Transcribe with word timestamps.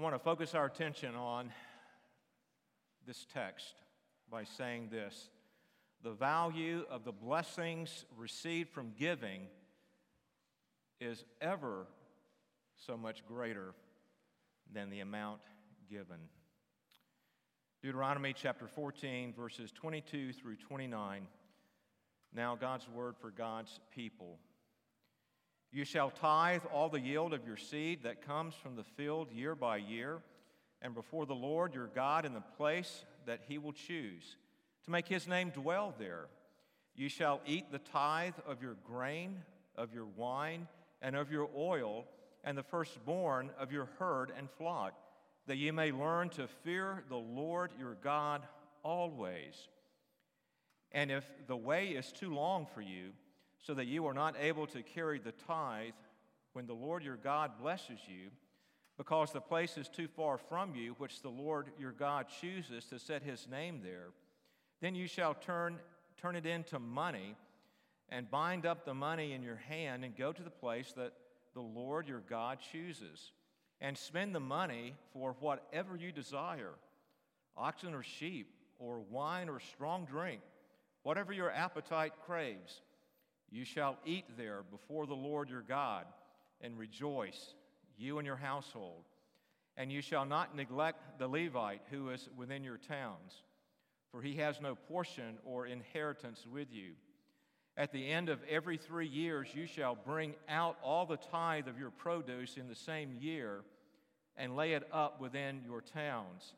I 0.00 0.02
want 0.02 0.14
to 0.14 0.18
focus 0.18 0.54
our 0.54 0.64
attention 0.64 1.14
on 1.14 1.52
this 3.06 3.26
text 3.34 3.74
by 4.30 4.44
saying 4.44 4.88
this 4.90 5.28
the 6.02 6.12
value 6.12 6.86
of 6.90 7.04
the 7.04 7.12
blessings 7.12 8.06
received 8.16 8.70
from 8.70 8.94
giving 8.98 9.42
is 11.02 11.22
ever 11.42 11.86
so 12.86 12.96
much 12.96 13.26
greater 13.26 13.74
than 14.72 14.88
the 14.88 15.00
amount 15.00 15.42
given. 15.90 16.30
Deuteronomy 17.82 18.32
chapter 18.34 18.66
14, 18.66 19.34
verses 19.34 19.70
22 19.70 20.32
through 20.32 20.56
29. 20.56 21.26
Now, 22.34 22.56
God's 22.56 22.88
word 22.88 23.16
for 23.20 23.30
God's 23.30 23.80
people. 23.94 24.38
You 25.72 25.84
shall 25.84 26.10
tithe 26.10 26.62
all 26.72 26.88
the 26.88 27.00
yield 27.00 27.32
of 27.32 27.46
your 27.46 27.56
seed 27.56 28.02
that 28.02 28.26
comes 28.26 28.54
from 28.54 28.74
the 28.74 28.84
field 28.84 29.30
year 29.30 29.54
by 29.54 29.76
year, 29.76 30.20
and 30.82 30.94
before 30.94 31.26
the 31.26 31.34
Lord 31.34 31.74
your 31.74 31.86
God 31.86 32.24
in 32.24 32.34
the 32.34 32.40
place 32.40 33.04
that 33.26 33.42
he 33.46 33.58
will 33.58 33.72
choose, 33.72 34.36
to 34.84 34.90
make 34.90 35.06
his 35.06 35.28
name 35.28 35.50
dwell 35.50 35.94
there. 35.98 36.26
You 36.96 37.08
shall 37.08 37.40
eat 37.46 37.70
the 37.70 37.78
tithe 37.78 38.34
of 38.48 38.62
your 38.62 38.76
grain, 38.84 39.42
of 39.76 39.94
your 39.94 40.06
wine, 40.06 40.66
and 41.00 41.14
of 41.14 41.30
your 41.30 41.48
oil, 41.56 42.06
and 42.42 42.58
the 42.58 42.62
firstborn 42.62 43.50
of 43.58 43.70
your 43.70 43.88
herd 43.98 44.32
and 44.36 44.50
flock, 44.50 44.94
that 45.46 45.56
ye 45.56 45.70
may 45.70 45.92
learn 45.92 46.30
to 46.30 46.48
fear 46.64 47.04
the 47.08 47.16
Lord 47.16 47.70
your 47.78 47.96
God 48.02 48.42
always. 48.82 49.68
And 50.92 51.10
if 51.10 51.24
the 51.46 51.56
way 51.56 51.88
is 51.88 52.10
too 52.10 52.34
long 52.34 52.66
for 52.74 52.80
you, 52.80 53.12
so 53.60 53.74
that 53.74 53.86
you 53.86 54.06
are 54.06 54.14
not 54.14 54.34
able 54.40 54.66
to 54.68 54.82
carry 54.82 55.18
the 55.18 55.32
tithe 55.32 55.92
when 56.52 56.66
the 56.66 56.74
Lord 56.74 57.04
your 57.04 57.16
God 57.16 57.52
blesses 57.60 57.98
you, 58.06 58.30
because 58.96 59.32
the 59.32 59.40
place 59.40 59.78
is 59.78 59.88
too 59.88 60.08
far 60.08 60.36
from 60.36 60.74
you, 60.74 60.94
which 60.98 61.22
the 61.22 61.28
Lord 61.28 61.68
your 61.78 61.92
God 61.92 62.26
chooses 62.40 62.84
to 62.86 62.98
set 62.98 63.22
his 63.22 63.46
name 63.48 63.80
there, 63.82 64.08
then 64.80 64.94
you 64.94 65.06
shall 65.06 65.34
turn, 65.34 65.78
turn 66.20 66.36
it 66.36 66.46
into 66.46 66.78
money 66.78 67.36
and 68.08 68.30
bind 68.30 68.66
up 68.66 68.84
the 68.84 68.94
money 68.94 69.32
in 69.32 69.42
your 69.42 69.56
hand 69.56 70.04
and 70.04 70.16
go 70.16 70.32
to 70.32 70.42
the 70.42 70.50
place 70.50 70.92
that 70.96 71.12
the 71.54 71.60
Lord 71.60 72.08
your 72.08 72.22
God 72.28 72.58
chooses 72.72 73.32
and 73.80 73.96
spend 73.96 74.34
the 74.34 74.40
money 74.40 74.94
for 75.12 75.34
whatever 75.40 75.96
you 75.96 76.12
desire 76.12 76.74
oxen 77.56 77.94
or 77.94 78.02
sheep, 78.02 78.54
or 78.78 79.00
wine 79.10 79.48
or 79.48 79.60
strong 79.60 80.06
drink, 80.06 80.40
whatever 81.02 81.32
your 81.32 81.50
appetite 81.50 82.12
craves 82.24 82.80
you 83.50 83.64
shall 83.64 83.96
eat 84.04 84.24
there 84.36 84.62
before 84.70 85.06
the 85.06 85.14
Lord 85.14 85.50
your 85.50 85.62
God 85.62 86.04
and 86.60 86.78
rejoice, 86.78 87.54
you 87.98 88.18
and 88.18 88.26
your 88.26 88.36
household. 88.36 89.04
And 89.76 89.90
you 89.90 90.02
shall 90.02 90.24
not 90.24 90.54
neglect 90.54 91.18
the 91.18 91.28
Levite 91.28 91.82
who 91.90 92.10
is 92.10 92.28
within 92.36 92.62
your 92.62 92.76
towns, 92.76 93.42
for 94.10 94.20
he 94.20 94.36
has 94.36 94.60
no 94.60 94.74
portion 94.74 95.38
or 95.44 95.66
inheritance 95.66 96.46
with 96.50 96.68
you. 96.70 96.92
At 97.76 97.92
the 97.92 98.10
end 98.10 98.28
of 98.28 98.40
every 98.48 98.76
three 98.76 99.06
years, 99.06 99.48
you 99.54 99.66
shall 99.66 99.94
bring 99.94 100.34
out 100.48 100.76
all 100.82 101.06
the 101.06 101.16
tithe 101.16 101.66
of 101.66 101.78
your 101.78 101.90
produce 101.90 102.56
in 102.56 102.68
the 102.68 102.74
same 102.74 103.14
year 103.18 103.62
and 104.36 104.56
lay 104.56 104.72
it 104.72 104.86
up 104.92 105.20
within 105.20 105.62
your 105.64 105.80
towns. 105.80 106.54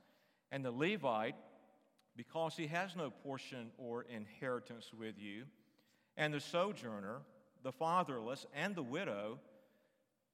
And 0.50 0.64
the 0.64 0.70
Levite, 0.70 1.36
because 2.16 2.56
he 2.56 2.66
has 2.66 2.96
no 2.96 3.10
portion 3.10 3.70
or 3.78 4.02
inheritance 4.02 4.90
with 4.98 5.14
you, 5.18 5.44
and 6.16 6.32
the 6.32 6.40
sojourner, 6.40 7.20
the 7.62 7.72
fatherless, 7.72 8.46
and 8.54 8.74
the 8.74 8.82
widow 8.82 9.38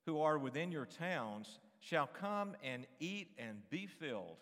who 0.07 0.21
are 0.21 0.39
within 0.39 0.73
your 0.73 0.87
towns 0.87 1.59
shall 1.81 2.07
come 2.07 2.57
and 2.65 2.87
eat 3.01 3.29
and 3.39 3.59
be 3.71 3.87
filled. 3.87 4.39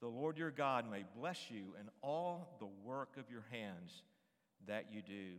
The 0.00 0.08
Lord 0.08 0.36
your 0.36 0.50
God 0.50 0.90
may 0.90 1.04
bless 1.16 1.50
you 1.50 1.74
in 1.80 1.88
all 2.02 2.56
the 2.58 2.68
work 2.86 3.16
of 3.16 3.30
your 3.30 3.44
hands 3.50 4.02
that 4.66 4.86
you 4.92 5.02
do. 5.02 5.38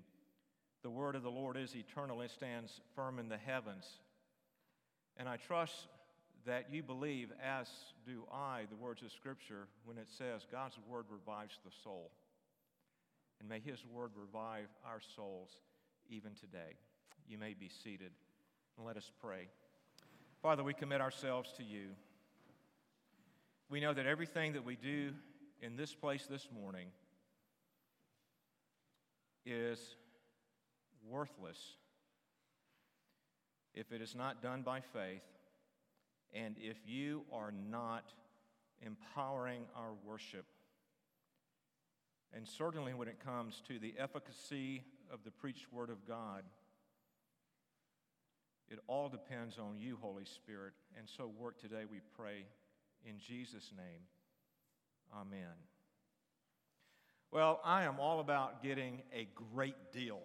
The 0.84 0.90
word 0.90 1.16
of 1.16 1.24
the 1.24 1.32
Lord 1.32 1.58
is 1.58 1.76
eternal, 1.76 2.22
it 2.22 2.32
stands 2.32 2.80
firm 2.96 3.20
in 3.20 3.28
the 3.28 3.38
heavens. 3.38 3.86
And 5.18 5.28
I 5.28 5.38
trust 5.38 5.88
that 6.46 6.72
you 6.72 6.84
believe, 6.84 7.32
as 7.44 7.68
do 8.06 8.24
I, 8.32 8.66
the 8.70 8.76
words 8.76 9.02
of 9.02 9.12
Scripture 9.12 9.68
when 9.84 9.98
it 9.98 10.08
says 10.08 10.46
God's 10.52 10.78
word 10.88 11.06
revives 11.10 11.60
the 11.66 11.72
soul. 11.84 12.12
And 13.40 13.50
may 13.50 13.60
His 13.60 13.86
word 13.86 14.12
revive 14.16 14.68
our 14.86 15.02
souls 15.16 15.50
even 16.10 16.32
today. 16.34 16.76
You 17.28 17.38
may 17.38 17.54
be 17.54 17.70
seated. 17.70 18.12
And 18.78 18.86
let 18.86 18.98
us 18.98 19.12
pray. 19.22 19.48
Father, 20.42 20.64
we 20.64 20.74
commit 20.74 21.02
ourselves 21.02 21.52
to 21.58 21.64
you. 21.64 21.88
We 23.70 23.80
know 23.80 23.94
that 23.94 24.06
everything 24.06 24.54
that 24.54 24.64
we 24.64 24.76
do 24.76 25.12
in 25.62 25.76
this 25.76 25.94
place 25.94 26.28
this 26.30 26.48
morning 26.54 26.88
is 29.46 29.80
worthless 31.10 31.60
if 33.74 33.92
it 33.92 34.02
is 34.02 34.16
not 34.16 34.42
done 34.42 34.62
by 34.62 34.80
faith 34.80 35.22
and 36.34 36.56
if 36.60 36.78
you 36.86 37.24
are 37.32 37.54
not 37.70 38.14
empowering 38.82 39.62
our 39.76 39.92
worship 40.06 40.46
and 42.34 42.48
certainly 42.48 42.94
when 42.94 43.08
it 43.08 43.20
comes 43.24 43.62
to 43.68 43.80
the 43.80 43.94
efficacy 43.98 44.84
of 45.12 45.24
the 45.24 45.32
preached 45.32 45.72
word 45.72 45.90
of 45.90 46.06
God, 46.08 46.44
it 48.68 48.80
all 48.88 49.10
depends 49.10 49.60
on 49.60 49.80
you, 49.80 49.98
Holy 50.02 50.26
Spirit. 50.26 50.74
And 50.98 51.08
so 51.08 51.32
work 51.40 51.60
today, 51.60 51.84
we 51.90 52.00
pray, 52.18 52.46
in 53.06 53.20
Jesus' 53.20 53.72
name. 53.78 54.02
Amen. 55.16 55.54
Well, 57.32 57.60
I 57.64 57.84
am 57.84 58.00
all 58.00 58.20
about 58.20 58.64
getting 58.64 59.04
a 59.14 59.28
great 59.54 59.92
deal. 59.94 60.22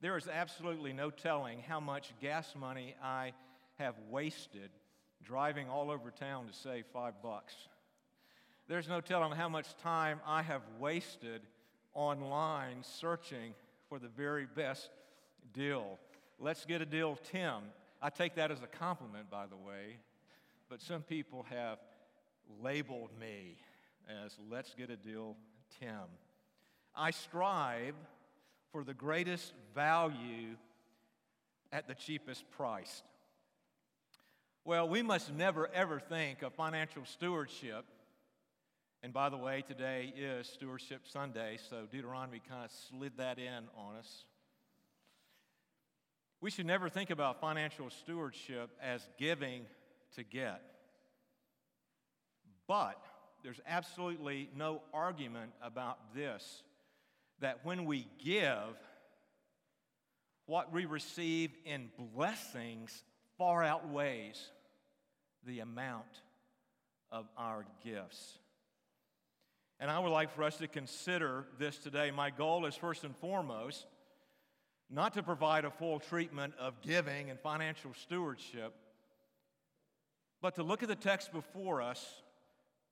There 0.00 0.16
is 0.16 0.28
absolutely 0.28 0.92
no 0.92 1.10
telling 1.10 1.60
how 1.60 1.80
much 1.80 2.12
gas 2.20 2.54
money 2.54 2.94
I 3.02 3.32
have 3.78 3.94
wasted 4.10 4.70
driving 5.22 5.68
all 5.68 5.90
over 5.90 6.10
town 6.10 6.46
to 6.46 6.52
save 6.52 6.84
five 6.92 7.14
bucks. 7.22 7.54
There's 8.66 8.88
no 8.88 9.00
telling 9.02 9.32
how 9.32 9.48
much 9.48 9.76
time 9.82 10.20
I 10.26 10.42
have 10.42 10.62
wasted 10.78 11.42
online 11.92 12.78
searching 12.82 13.54
for 13.88 13.98
the 13.98 14.08
very 14.08 14.46
best 14.46 14.88
deal. 15.52 15.98
Let's 16.38 16.64
get 16.64 16.80
a 16.80 16.86
deal, 16.86 17.18
Tim. 17.30 17.62
I 18.00 18.08
take 18.08 18.34
that 18.36 18.50
as 18.50 18.62
a 18.62 18.66
compliment, 18.66 19.30
by 19.30 19.46
the 19.46 19.56
way, 19.56 19.98
but 20.70 20.80
some 20.80 21.02
people 21.02 21.44
have 21.50 21.78
labeled 22.62 23.10
me 23.20 23.56
as 24.24 24.36
let's 24.50 24.74
get 24.74 24.88
a 24.88 24.96
deal, 24.96 25.36
Tim. 25.78 26.08
I 26.96 27.10
strive 27.10 27.94
for 28.72 28.82
the 28.82 28.94
greatest 28.94 29.52
value 29.74 30.56
at 31.70 31.86
the 31.86 31.94
cheapest 31.94 32.50
price. 32.50 33.02
Well, 34.64 34.88
we 34.88 35.02
must 35.02 35.32
never 35.34 35.68
ever 35.74 36.00
think 36.00 36.42
of 36.42 36.54
financial 36.54 37.04
stewardship 37.04 37.84
and 39.04 39.12
by 39.12 39.28
the 39.28 39.36
way, 39.36 39.62
today 39.68 40.14
is 40.16 40.46
Stewardship 40.46 41.02
Sunday, 41.04 41.58
so 41.68 41.84
Deuteronomy 41.92 42.40
kind 42.48 42.64
of 42.64 42.70
slid 42.88 43.12
that 43.18 43.38
in 43.38 43.64
on 43.76 43.96
us. 43.96 44.24
We 46.40 46.50
should 46.50 46.64
never 46.64 46.88
think 46.88 47.10
about 47.10 47.38
financial 47.38 47.90
stewardship 47.90 48.70
as 48.82 49.06
giving 49.18 49.66
to 50.14 50.24
get. 50.24 50.62
But 52.66 52.98
there's 53.42 53.60
absolutely 53.66 54.48
no 54.56 54.80
argument 54.94 55.52
about 55.62 55.98
this 56.14 56.62
that 57.40 57.60
when 57.62 57.84
we 57.84 58.08
give, 58.24 58.78
what 60.46 60.72
we 60.72 60.86
receive 60.86 61.50
in 61.66 61.90
blessings 62.14 63.04
far 63.36 63.62
outweighs 63.62 64.48
the 65.44 65.60
amount 65.60 66.22
of 67.12 67.26
our 67.36 67.66
gifts. 67.84 68.38
And 69.84 69.90
I 69.90 69.98
would 69.98 70.12
like 70.12 70.34
for 70.34 70.44
us 70.44 70.56
to 70.56 70.66
consider 70.66 71.44
this 71.58 71.76
today. 71.76 72.10
My 72.10 72.30
goal 72.30 72.64
is 72.64 72.74
first 72.74 73.04
and 73.04 73.14
foremost 73.18 73.84
not 74.88 75.12
to 75.12 75.22
provide 75.22 75.66
a 75.66 75.70
full 75.70 76.00
treatment 76.00 76.54
of 76.58 76.80
giving 76.80 77.28
and 77.28 77.38
financial 77.38 77.92
stewardship, 77.92 78.74
but 80.40 80.54
to 80.54 80.62
look 80.62 80.82
at 80.82 80.88
the 80.88 80.94
text 80.94 81.34
before 81.34 81.82
us 81.82 82.22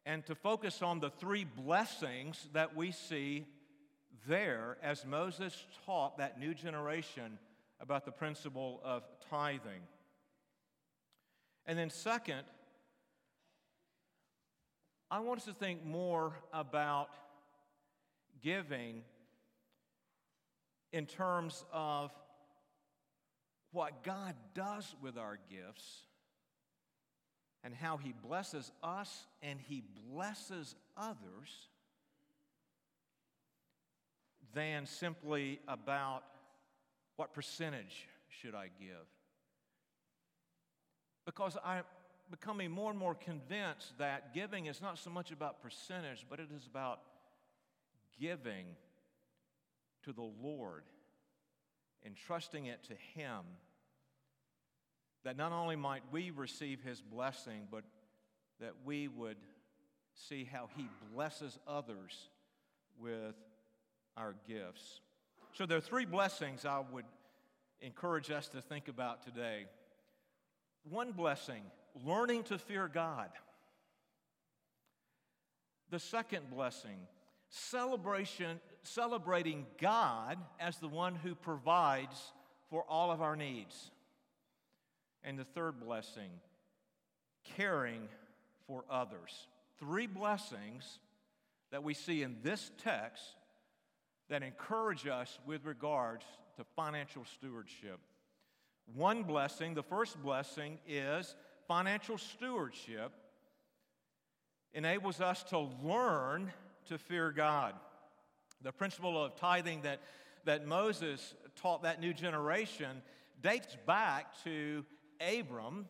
and 0.05 0.27
to 0.27 0.35
focus 0.35 0.83
on 0.83 1.01
the 1.01 1.09
three 1.09 1.45
blessings 1.45 2.47
that 2.53 2.77
we 2.77 2.93
see 2.93 3.47
there 4.29 4.77
as 4.83 5.07
Moses 5.07 5.65
taught 5.87 6.19
that 6.19 6.39
new 6.39 6.53
generation 6.53 7.39
about 7.81 8.05
the 8.05 8.13
principle 8.13 8.83
of 8.85 9.03
tithing. 9.31 9.81
And 11.65 11.79
then, 11.79 11.89
second, 11.89 12.43
I 15.13 15.21
want 15.21 15.41
us 15.41 15.45
to 15.45 15.53
think 15.53 15.85
more 15.85 16.33
about 16.55 17.11
giving 18.43 19.03
in 20.91 21.05
terms 21.05 21.67
of 21.71 22.11
what 23.73 24.03
God 24.05 24.35
does 24.55 24.97
with 25.03 25.19
our 25.19 25.39
gifts 25.51 26.07
and 27.63 27.75
how 27.75 27.99
he 27.99 28.15
blesses 28.27 28.73
us 28.83 29.27
and 29.43 29.59
he 29.69 29.83
blesses 30.11 30.77
others 30.97 31.69
than 34.55 34.87
simply 34.87 35.61
about 35.69 36.23
what 37.17 37.35
percentage 37.35 38.09
should 38.31 38.55
I 38.55 38.71
give. 38.81 39.07
Because 41.27 41.59
I'm 41.63 41.85
becoming 42.33 42.71
more 42.71 42.91
and 42.91 42.99
more 42.99 43.15
convinced 43.15 43.97
that 43.99 44.33
giving 44.35 44.67
is 44.67 44.81
not 44.81 44.99
so 44.99 45.11
much 45.11 45.31
about 45.31 45.63
percentage, 45.63 46.27
but 46.29 46.41
it 46.41 46.49
is 46.57 46.67
about 46.67 47.01
giving 48.19 48.65
to 50.03 50.13
the 50.13 50.29
Lord 50.43 50.83
entrusting 52.05 52.67
it 52.67 52.83
to 52.85 52.95
Him 53.15 53.41
that 55.25 55.37
not 55.37 55.53
only 55.53 55.77
might 55.77 56.03
we 56.11 56.31
receive 56.31 56.81
His 56.83 57.03
blessing, 57.03 57.69
but 57.71 57.85
that 58.61 58.73
we 58.85 59.09
would 59.09 59.37
see 60.15 60.49
how 60.51 60.71
He 60.75 60.89
blesses 61.13 61.59
others 61.69 62.29
with 62.99 63.37
our 64.17 64.35
gifts. 64.49 65.01
So, 65.53 65.67
there 65.67 65.77
are 65.77 65.83
three 65.83 66.07
blessings 66.07 66.65
I 66.65 66.83
would 66.93 67.05
encourage 67.83 68.31
us 68.31 68.49
to 68.49 68.63
think 68.63 68.89
about 68.89 69.23
today. 69.23 69.67
One 70.89 71.13
blessing, 71.13 71.63
learning 72.05 72.45
to 72.45 72.59
fear 72.59 72.89
God. 72.93 73.31
The 75.91 75.99
second 75.99 76.51
blessing, 76.51 76.97
celebration, 77.51 78.61
celebrating 78.83 79.67
God 79.81 80.39
as 80.59 80.79
the 80.79 80.89
one 80.89 81.15
who 81.15 81.35
provides 81.35 82.33
for 82.71 82.85
all 82.89 83.11
of 83.11 83.21
our 83.21 83.37
needs. 83.37 83.91
And 85.23 85.39
the 85.39 85.45
third 85.45 85.79
blessing, 85.79 86.31
caring 87.57 88.09
for 88.67 88.85
others. 88.91 89.47
Three 89.79 90.07
blessings 90.07 90.99
that 91.71 91.83
we 91.83 91.95
see 91.95 92.23
in 92.23 92.37
this 92.43 92.71
text 92.83 93.23
that 94.29 94.43
encourage 94.43 95.07
us 95.07 95.39
with 95.47 95.65
regards 95.65 96.25
to 96.57 96.65
financial 96.77 97.25
stewardship. 97.25 97.99
One 98.95 99.23
blessing, 99.23 99.75
the 99.75 99.83
first 99.83 100.23
blessing, 100.23 100.79
is 100.87 101.35
financial 101.67 102.19
stewardship 102.19 103.13
enables 104.75 105.21
us 105.21 105.43
to 105.45 105.69
learn 105.83 106.53
to 106.89 106.99
fear 106.99 107.31
God. 107.31 107.75
The 108.63 108.73
principle 108.73 109.23
of 109.23 109.37
tithing 109.37 109.83
that, 109.83 110.01
that 110.45 110.67
Moses 110.67 111.35
taught 111.57 111.83
that 111.83 112.01
new 112.01 112.15
generation 112.15 113.03
dates 113.43 113.77
back 113.87 114.43
to 114.45 114.85
Abram, 115.21 115.87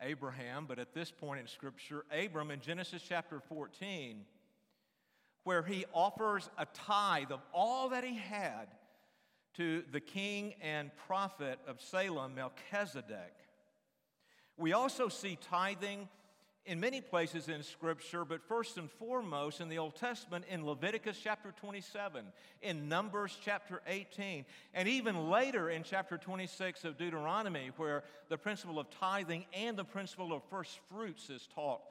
Abraham, 0.00 0.66
but 0.66 0.78
at 0.78 0.94
this 0.94 1.10
point 1.10 1.40
in 1.40 1.46
Scripture, 1.46 2.04
Abram 2.10 2.50
in 2.50 2.60
Genesis 2.60 3.02
chapter 3.06 3.40
14, 3.40 4.24
where 5.44 5.62
he 5.62 5.84
offers 5.92 6.50
a 6.58 6.66
tithe 6.66 7.30
of 7.30 7.40
all 7.54 7.90
that 7.90 8.04
he 8.04 8.16
had 8.16 8.66
to 9.56 9.84
the 9.92 10.00
king 10.00 10.54
and 10.60 10.90
prophet 11.06 11.58
of 11.66 11.80
Salem, 11.80 12.34
Melchizedek. 12.34 13.32
We 14.58 14.72
also 14.72 15.08
see 15.08 15.38
tithing 15.50 16.08
in 16.66 16.80
many 16.80 17.00
places 17.00 17.48
in 17.48 17.62
Scripture, 17.62 18.24
but 18.24 18.42
first 18.42 18.76
and 18.76 18.90
foremost 18.90 19.60
in 19.60 19.68
the 19.68 19.78
Old 19.78 19.94
Testament 19.94 20.44
in 20.50 20.66
Leviticus 20.66 21.18
chapter 21.22 21.54
27, 21.60 22.24
in 22.62 22.88
Numbers 22.88 23.36
chapter 23.40 23.80
18, 23.86 24.44
and 24.74 24.88
even 24.88 25.30
later 25.30 25.70
in 25.70 25.84
chapter 25.84 26.18
26 26.18 26.84
of 26.84 26.98
Deuteronomy, 26.98 27.70
where 27.76 28.02
the 28.28 28.36
principle 28.36 28.80
of 28.80 28.90
tithing 28.90 29.44
and 29.52 29.76
the 29.76 29.84
principle 29.84 30.32
of 30.32 30.42
first 30.50 30.80
fruits 30.90 31.30
is 31.30 31.48
taught 31.54 31.82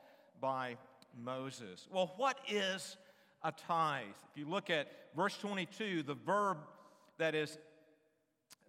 by 0.42 0.76
Moses. 1.18 1.88
Well, 1.90 2.14
what 2.18 2.38
is 2.50 2.98
a 3.44 3.54
tithe? 3.54 4.04
If 4.32 4.38
you 4.38 4.50
look 4.50 4.70
at 4.70 4.92
verse 5.16 5.38
22, 5.38 6.04
the 6.04 6.16
verb 6.16 6.58
that 7.18 7.34
is, 7.34 7.58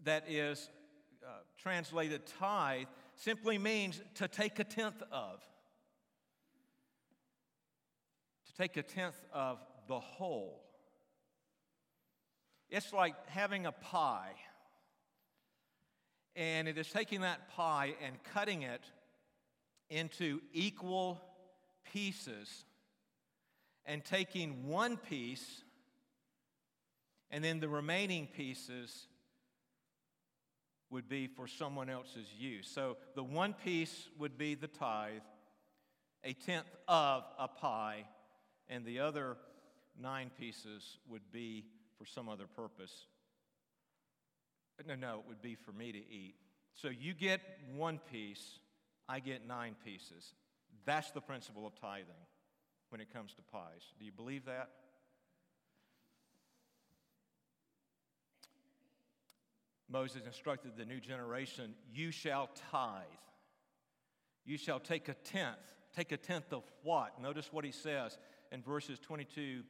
that 0.04 0.24
is 0.28 0.68
uh, 1.24 1.30
translated 1.58 2.22
tithe 2.38 2.86
simply 3.16 3.58
means 3.58 4.00
to 4.14 4.28
take 4.28 4.58
a 4.58 4.64
tenth 4.64 5.02
of 5.10 5.42
To 8.46 8.54
take 8.62 8.76
a 8.76 8.82
tenth 8.82 9.20
of 9.32 9.58
the 9.88 9.98
whole. 9.98 10.62
It's 12.70 12.92
like 12.92 13.14
having 13.28 13.66
a 13.66 13.72
pie, 13.72 14.32
and 16.34 16.66
it 16.68 16.78
is 16.78 16.88
taking 16.88 17.20
that 17.20 17.50
pie 17.50 17.94
and 18.04 18.16
cutting 18.32 18.62
it 18.62 18.82
into 19.88 20.40
equal 20.52 21.20
pieces 21.92 22.64
and 23.84 24.04
taking 24.04 24.66
one 24.66 24.96
piece 24.96 25.62
and 27.30 27.42
then 27.42 27.60
the 27.60 27.68
remaining 27.68 28.26
pieces 28.26 29.06
would 30.90 31.08
be 31.08 31.26
for 31.26 31.46
someone 31.46 31.90
else's 31.90 32.28
use. 32.38 32.68
So 32.68 32.96
the 33.14 33.24
one 33.24 33.54
piece 33.54 34.08
would 34.18 34.38
be 34.38 34.54
the 34.54 34.68
tithe, 34.68 35.22
a 36.24 36.32
tenth 36.32 36.66
of 36.86 37.24
a 37.38 37.48
pie, 37.48 38.04
and 38.68 38.84
the 38.84 39.00
other 39.00 39.36
nine 40.00 40.30
pieces 40.38 40.98
would 41.08 41.30
be 41.32 41.64
for 41.98 42.04
some 42.04 42.28
other 42.28 42.46
purpose. 42.46 43.06
No, 44.86 44.94
no, 44.94 45.18
it 45.20 45.24
would 45.28 45.42
be 45.42 45.54
for 45.54 45.72
me 45.72 45.92
to 45.92 45.98
eat. 45.98 46.34
So 46.74 46.88
you 46.88 47.14
get 47.14 47.40
one 47.74 47.98
piece, 48.12 48.58
I 49.08 49.20
get 49.20 49.46
nine 49.46 49.74
pieces. 49.84 50.34
That's 50.84 51.10
the 51.10 51.20
principle 51.20 51.66
of 51.66 51.74
tithing 51.80 52.06
when 52.90 53.00
it 53.00 53.12
comes 53.12 53.32
to 53.34 53.42
pies. 53.42 53.82
Do 53.98 54.04
you 54.04 54.12
believe 54.12 54.44
that? 54.44 54.70
Moses 59.88 60.22
instructed 60.26 60.72
the 60.76 60.84
new 60.84 61.00
generation, 61.00 61.74
You 61.92 62.10
shall 62.10 62.50
tithe. 62.70 63.02
You 64.44 64.58
shall 64.58 64.80
take 64.80 65.08
a 65.08 65.14
tenth. 65.14 65.56
Take 65.94 66.12
a 66.12 66.16
tenth 66.16 66.52
of 66.52 66.62
what? 66.82 67.20
Notice 67.20 67.52
what 67.52 67.64
he 67.64 67.72
says 67.72 68.18
in 68.52 68.62
verses 68.62 68.98
22 68.98 69.62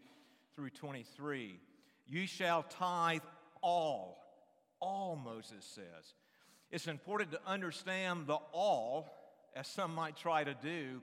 through 0.54 0.70
23. 0.70 1.60
You 2.06 2.26
shall 2.26 2.62
tithe 2.62 3.22
all. 3.62 4.18
All, 4.80 5.16
Moses 5.16 5.64
says. 5.64 6.14
It's 6.70 6.88
important 6.88 7.30
to 7.32 7.40
understand 7.46 8.26
the 8.26 8.38
all, 8.52 9.08
as 9.54 9.66
some 9.66 9.94
might 9.94 10.16
try 10.16 10.44
to 10.44 10.54
do, 10.54 11.00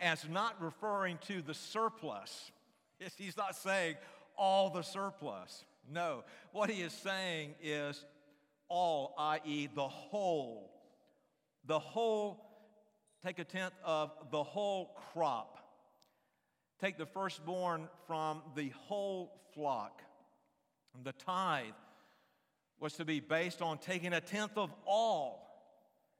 as 0.00 0.28
not 0.28 0.60
referring 0.60 1.18
to 1.28 1.40
the 1.40 1.54
surplus. 1.54 2.50
He's 3.16 3.36
not 3.36 3.54
saying 3.56 3.96
all 4.36 4.70
the 4.70 4.82
surplus. 4.82 5.64
No, 5.90 6.24
what 6.52 6.70
he 6.70 6.80
is 6.80 6.92
saying 6.92 7.54
is 7.62 8.04
all, 8.68 9.14
i.e., 9.18 9.68
the 9.74 9.88
whole. 9.88 10.70
The 11.66 11.78
whole, 11.78 12.44
take 13.24 13.38
a 13.38 13.44
tenth 13.44 13.74
of 13.84 14.12
the 14.30 14.42
whole 14.42 14.96
crop 15.12 15.64
take 16.80 16.98
the 16.98 17.06
firstborn 17.06 17.88
from 18.06 18.42
the 18.54 18.70
whole 18.70 19.40
flock. 19.54 20.02
The 21.02 21.12
tithe 21.12 21.72
was 22.78 22.94
to 22.94 23.04
be 23.04 23.20
based 23.20 23.62
on 23.62 23.78
taking 23.78 24.12
a 24.12 24.20
tenth 24.20 24.56
of 24.56 24.70
all 24.86 25.40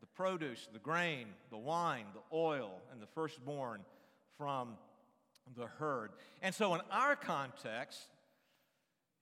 the 0.01 0.07
produce, 0.07 0.69
the 0.73 0.79
grain, 0.79 1.27
the 1.51 1.59
wine, 1.59 2.07
the 2.15 2.37
oil, 2.37 2.81
and 2.91 3.01
the 3.01 3.07
firstborn 3.07 3.81
from 4.39 4.77
the 5.57 5.67
herd. 5.67 6.11
And 6.43 6.55
so, 6.55 6.75
in 6.75 6.81
our 6.91 7.17
context, 7.17 8.01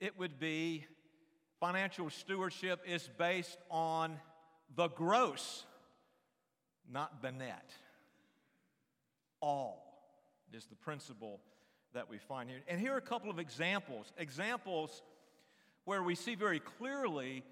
it 0.01 0.19
would 0.19 0.39
be 0.39 0.87
financial 1.63 2.11
stewardship 2.11 2.81
is 2.85 3.09
based 3.19 3.57
on 3.71 4.19
the 4.75 4.89
gross, 4.89 5.65
not 6.91 7.23
the 7.23 7.31
net. 7.31 7.71
All 9.41 9.81
is 10.53 10.67
the 10.67 10.75
principle 10.75 11.39
that 11.95 12.11
we 12.11 12.19
find 12.19 12.51
here. 12.51 12.59
And 12.67 12.81
here 12.81 12.95
are 12.95 12.99
a 12.99 13.01
couple 13.01 13.31
of 13.31 13.39
examples 13.39 14.13
examples 14.19 15.03
where 15.85 16.03
we 16.03 16.17
see 16.17 16.35
very 16.35 16.59
clearly 16.59 17.45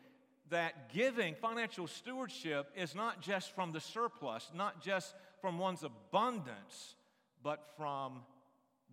that 0.48 0.92
giving, 0.92 1.36
financial 1.36 1.86
stewardship, 1.86 2.66
is 2.74 2.96
not 2.96 3.22
just 3.22 3.54
from 3.54 3.70
the 3.70 3.80
surplus, 3.80 4.50
not 4.52 4.82
just 4.82 5.14
from 5.40 5.56
one's 5.56 5.84
abundance, 5.84 6.96
but 7.44 7.64
from 7.76 8.22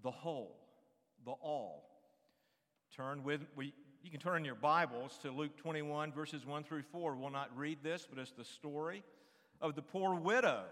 the 0.04 0.12
whole, 0.12 0.60
the 1.26 1.32
all. 1.32 1.90
Turn 2.96 3.24
with, 3.24 3.42
we, 3.56 3.74
you 4.08 4.12
can 4.12 4.22
turn 4.22 4.38
in 4.38 4.46
your 4.46 4.56
Bibles 4.56 5.20
to 5.22 5.32
Luke 5.32 5.58
21, 5.58 6.14
verses 6.14 6.46
1 6.46 6.64
through 6.64 6.84
4. 6.94 7.18
We'll 7.18 7.30
not 7.30 7.50
read 7.58 7.80
this, 7.84 8.08
but 8.10 8.18
it's 8.18 8.32
the 8.32 8.46
story 8.46 9.04
of 9.60 9.76
the 9.76 9.82
poor 9.82 10.16
widow 10.16 10.64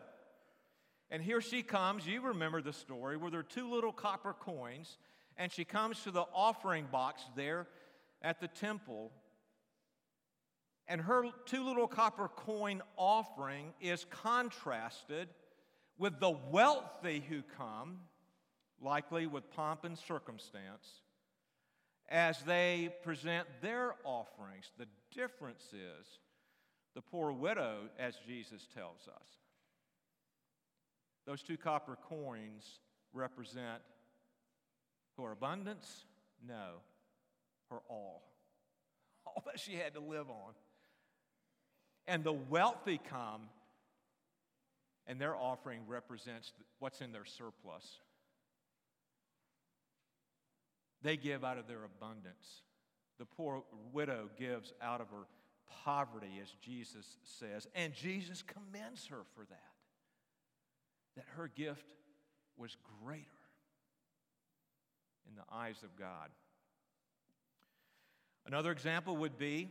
and 1.12 1.22
here 1.22 1.42
she 1.42 1.62
comes. 1.62 2.08
You 2.08 2.22
remember 2.22 2.62
the 2.62 2.74
story 2.74 3.18
where 3.18 3.30
there 3.30 3.42
are 3.42 3.44
two 3.44 3.70
little 3.70 3.92
copper 3.92 4.34
coins, 4.34 4.98
and 5.38 5.51
she 5.51 5.63
comes 5.63 6.01
to 6.04 6.12
the 6.12 6.25
offering 6.34 6.88
box 6.92 7.24
there 7.36 7.68
at 8.22 8.39
the 8.39 8.48
temple. 8.48 9.12
And 10.88 11.01
her 11.01 11.25
two 11.46 11.63
little 11.63 11.88
copper 11.88 12.27
coin 12.27 12.82
offering 12.98 13.74
is 13.82 14.06
contrasted 14.10 15.30
with 15.98 16.20
the 16.20 16.32
wealthy 16.51 17.24
who 17.27 17.44
come, 17.58 18.00
likely 18.82 19.27
with 19.27 19.50
pomp 19.51 19.84
and 19.84 19.98
circumstance, 19.98 21.01
as 22.09 22.41
they 22.43 22.89
present 23.03 23.47
their 23.62 23.95
offerings. 24.03 24.71
The 24.77 24.88
difference 25.13 25.63
is 25.74 26.19
the 26.93 27.01
poor 27.01 27.31
widow, 27.31 27.89
as 28.00 28.15
Jesus 28.27 28.67
tells 28.74 29.07
us. 29.07 29.27
Those 31.25 31.41
two 31.41 31.57
copper 31.57 31.97
coins 32.09 32.79
represent 33.13 33.81
her 35.17 35.31
abundance? 35.31 36.05
No, 36.45 36.81
her 37.71 37.79
all. 37.89 38.24
All 39.25 39.43
that 39.47 39.59
she 39.59 39.74
had 39.74 39.95
to 39.95 40.00
live 40.00 40.29
on. 40.29 40.53
And 42.07 42.24
the 42.24 42.33
wealthy 42.33 43.00
come, 43.09 43.41
and 45.07 45.19
their 45.19 45.35
offering 45.35 45.81
represents 45.88 46.51
what's 46.77 47.01
in 47.01 47.12
their 47.12 47.25
surplus. 47.25 48.00
They 51.05 51.17
give 51.17 51.43
out 51.43 51.59
of 51.59 51.67
their 51.67 51.83
abundance. 51.83 52.63
The 53.19 53.25
poor 53.25 53.63
widow 53.93 54.27
gives 54.39 54.74
out 54.81 55.01
of 55.01 55.09
her 55.09 55.27
poverty, 55.83 56.39
as 56.41 56.50
Jesus 56.63 57.05
says, 57.24 57.67
and 57.75 57.93
Jesus 57.93 58.41
commends 58.41 59.05
her 59.05 59.21
for 59.35 59.45
that. 59.45 59.74
That 61.15 61.25
her 61.38 61.47
gift 61.47 61.85
was 62.57 62.75
greater 63.03 63.21
in 65.29 65.35
the 65.35 65.43
eyes 65.55 65.83
of 65.83 65.95
God. 65.95 66.31
Another 68.47 68.71
example 68.71 69.15
would 69.17 69.38
be 69.38 69.69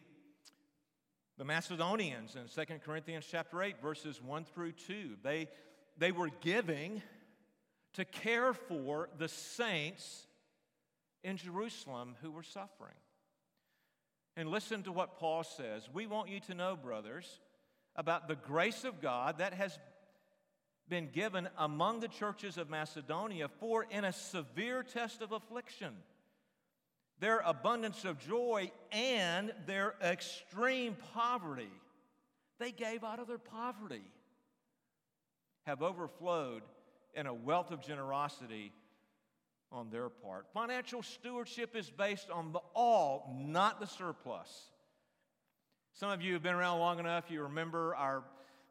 the 1.36 1.44
Macedonians 1.44 2.36
in 2.36 2.46
2 2.46 2.74
Corinthians 2.86 3.26
chapter 3.28 3.60
8, 3.60 3.82
verses 3.82 4.22
1 4.22 4.44
through 4.44 4.72
2. 4.72 5.16
They, 5.24 5.48
they 5.98 6.12
were 6.12 6.30
giving 6.42 7.02
to 7.94 8.04
care 8.04 8.52
for 8.54 9.08
the 9.18 9.28
saints 9.28 10.28
in 11.24 11.38
Jerusalem 11.38 12.14
who 12.22 12.30
were 12.30 12.44
suffering. 12.44 12.94
And 14.36 14.48
listen 14.48 14.82
to 14.84 14.92
what 14.92 15.18
Paul 15.18 15.42
says. 15.42 15.88
We 15.92 16.06
want 16.06 16.28
you 16.28 16.38
to 16.40 16.54
know, 16.54 16.76
brothers, 16.76 17.40
about 17.96 18.28
the 18.28 18.34
grace 18.36 18.84
of 18.84 19.00
God 19.00 19.38
that 19.38 19.54
has 19.54 19.78
been 20.88 21.08
given 21.10 21.48
among 21.56 22.00
the 22.00 22.08
churches 22.08 22.58
of 22.58 22.68
Macedonia, 22.68 23.48
for 23.48 23.86
in 23.90 24.04
a 24.04 24.12
severe 24.12 24.82
test 24.82 25.22
of 25.22 25.32
affliction, 25.32 25.94
their 27.20 27.38
abundance 27.38 28.04
of 28.04 28.18
joy 28.18 28.70
and 28.92 29.52
their 29.66 29.94
extreme 30.02 30.96
poverty, 31.14 31.70
they 32.58 32.70
gave 32.70 33.02
out 33.02 33.18
of 33.18 33.28
their 33.28 33.38
poverty, 33.38 34.04
have 35.64 35.80
overflowed 35.80 36.62
in 37.14 37.26
a 37.26 37.32
wealth 37.32 37.70
of 37.70 37.80
generosity 37.80 38.72
on 39.72 39.90
their 39.90 40.08
part. 40.08 40.46
Financial 40.52 41.02
stewardship 41.02 41.74
is 41.74 41.90
based 41.90 42.30
on 42.30 42.52
the 42.52 42.60
all, 42.74 43.36
not 43.38 43.80
the 43.80 43.86
surplus. 43.86 44.70
Some 45.92 46.10
of 46.10 46.22
you 46.22 46.32
have 46.32 46.42
been 46.42 46.54
around 46.54 46.80
long 46.80 46.98
enough, 46.98 47.30
you 47.30 47.42
remember 47.42 47.94
our 47.94 48.24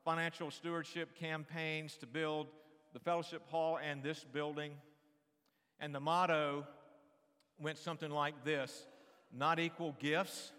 financial 0.04 0.52
stewardship 0.52 1.18
campaigns 1.18 1.96
to 1.98 2.06
build 2.06 2.48
the 2.94 3.00
fellowship 3.00 3.42
hall 3.50 3.78
and 3.78 4.04
this 4.04 4.24
building. 4.24 4.74
And 5.80 5.94
the 5.94 6.00
motto 6.00 6.66
went 7.60 7.78
something 7.78 8.12
like 8.12 8.44
this 8.44 8.86
not 9.36 9.60
equal 9.60 9.96
gifts, 10.00 10.52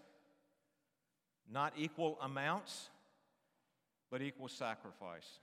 not 1.49 1.73
equal 1.77 2.17
amounts, 2.21 2.89
but 4.11 4.21
equal 4.21 4.49
sacrifice. 4.49 5.39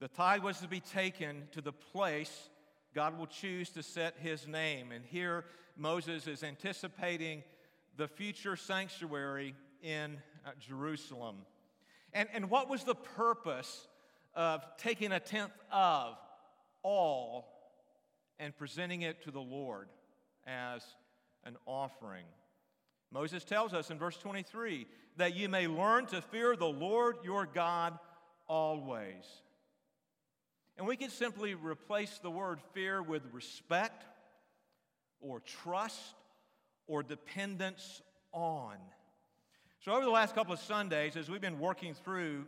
The 0.00 0.08
tithe 0.08 0.42
was 0.42 0.60
to 0.60 0.68
be 0.68 0.80
taken 0.80 1.48
to 1.52 1.60
the 1.60 1.72
place 1.72 2.50
God 2.94 3.18
will 3.18 3.26
choose 3.26 3.70
to 3.70 3.82
set 3.82 4.14
his 4.20 4.46
name. 4.46 4.92
And 4.92 5.04
here 5.04 5.44
Moses 5.76 6.26
is 6.26 6.44
anticipating 6.44 7.42
the 7.96 8.06
future 8.06 8.56
sanctuary 8.56 9.54
in 9.82 10.18
uh, 10.46 10.50
Jerusalem. 10.60 11.36
And, 12.12 12.28
and 12.32 12.48
what 12.48 12.70
was 12.70 12.84
the 12.84 12.94
purpose 12.94 13.88
of 14.34 14.64
taking 14.78 15.12
a 15.12 15.20
tenth 15.20 15.52
of 15.72 16.16
all 16.82 17.48
and 18.38 18.56
presenting 18.56 19.02
it 19.02 19.22
to 19.24 19.30
the 19.30 19.40
Lord 19.40 19.88
as 20.46 20.82
an 21.44 21.56
offering? 21.66 22.24
Moses 23.10 23.44
tells 23.44 23.74
us 23.74 23.90
in 23.90 23.98
verse 23.98 24.16
23 24.16 24.86
that 25.16 25.34
you 25.34 25.48
may 25.48 25.66
learn 25.66 26.06
to 26.06 26.20
fear 26.20 26.56
the 26.56 26.64
Lord 26.64 27.16
your 27.24 27.46
God 27.46 27.98
always. 28.48 29.24
And 30.76 30.86
we 30.86 30.96
can 30.96 31.10
simply 31.10 31.54
replace 31.54 32.18
the 32.18 32.30
word 32.30 32.60
fear 32.72 33.02
with 33.02 33.22
respect 33.32 34.04
or 35.20 35.40
trust 35.40 36.14
or 36.86 37.02
dependence 37.02 38.02
on. 38.32 38.76
So, 39.80 39.92
over 39.92 40.04
the 40.04 40.10
last 40.10 40.34
couple 40.34 40.52
of 40.52 40.60
Sundays, 40.60 41.16
as 41.16 41.30
we've 41.30 41.40
been 41.40 41.60
working 41.60 41.94
through 41.94 42.46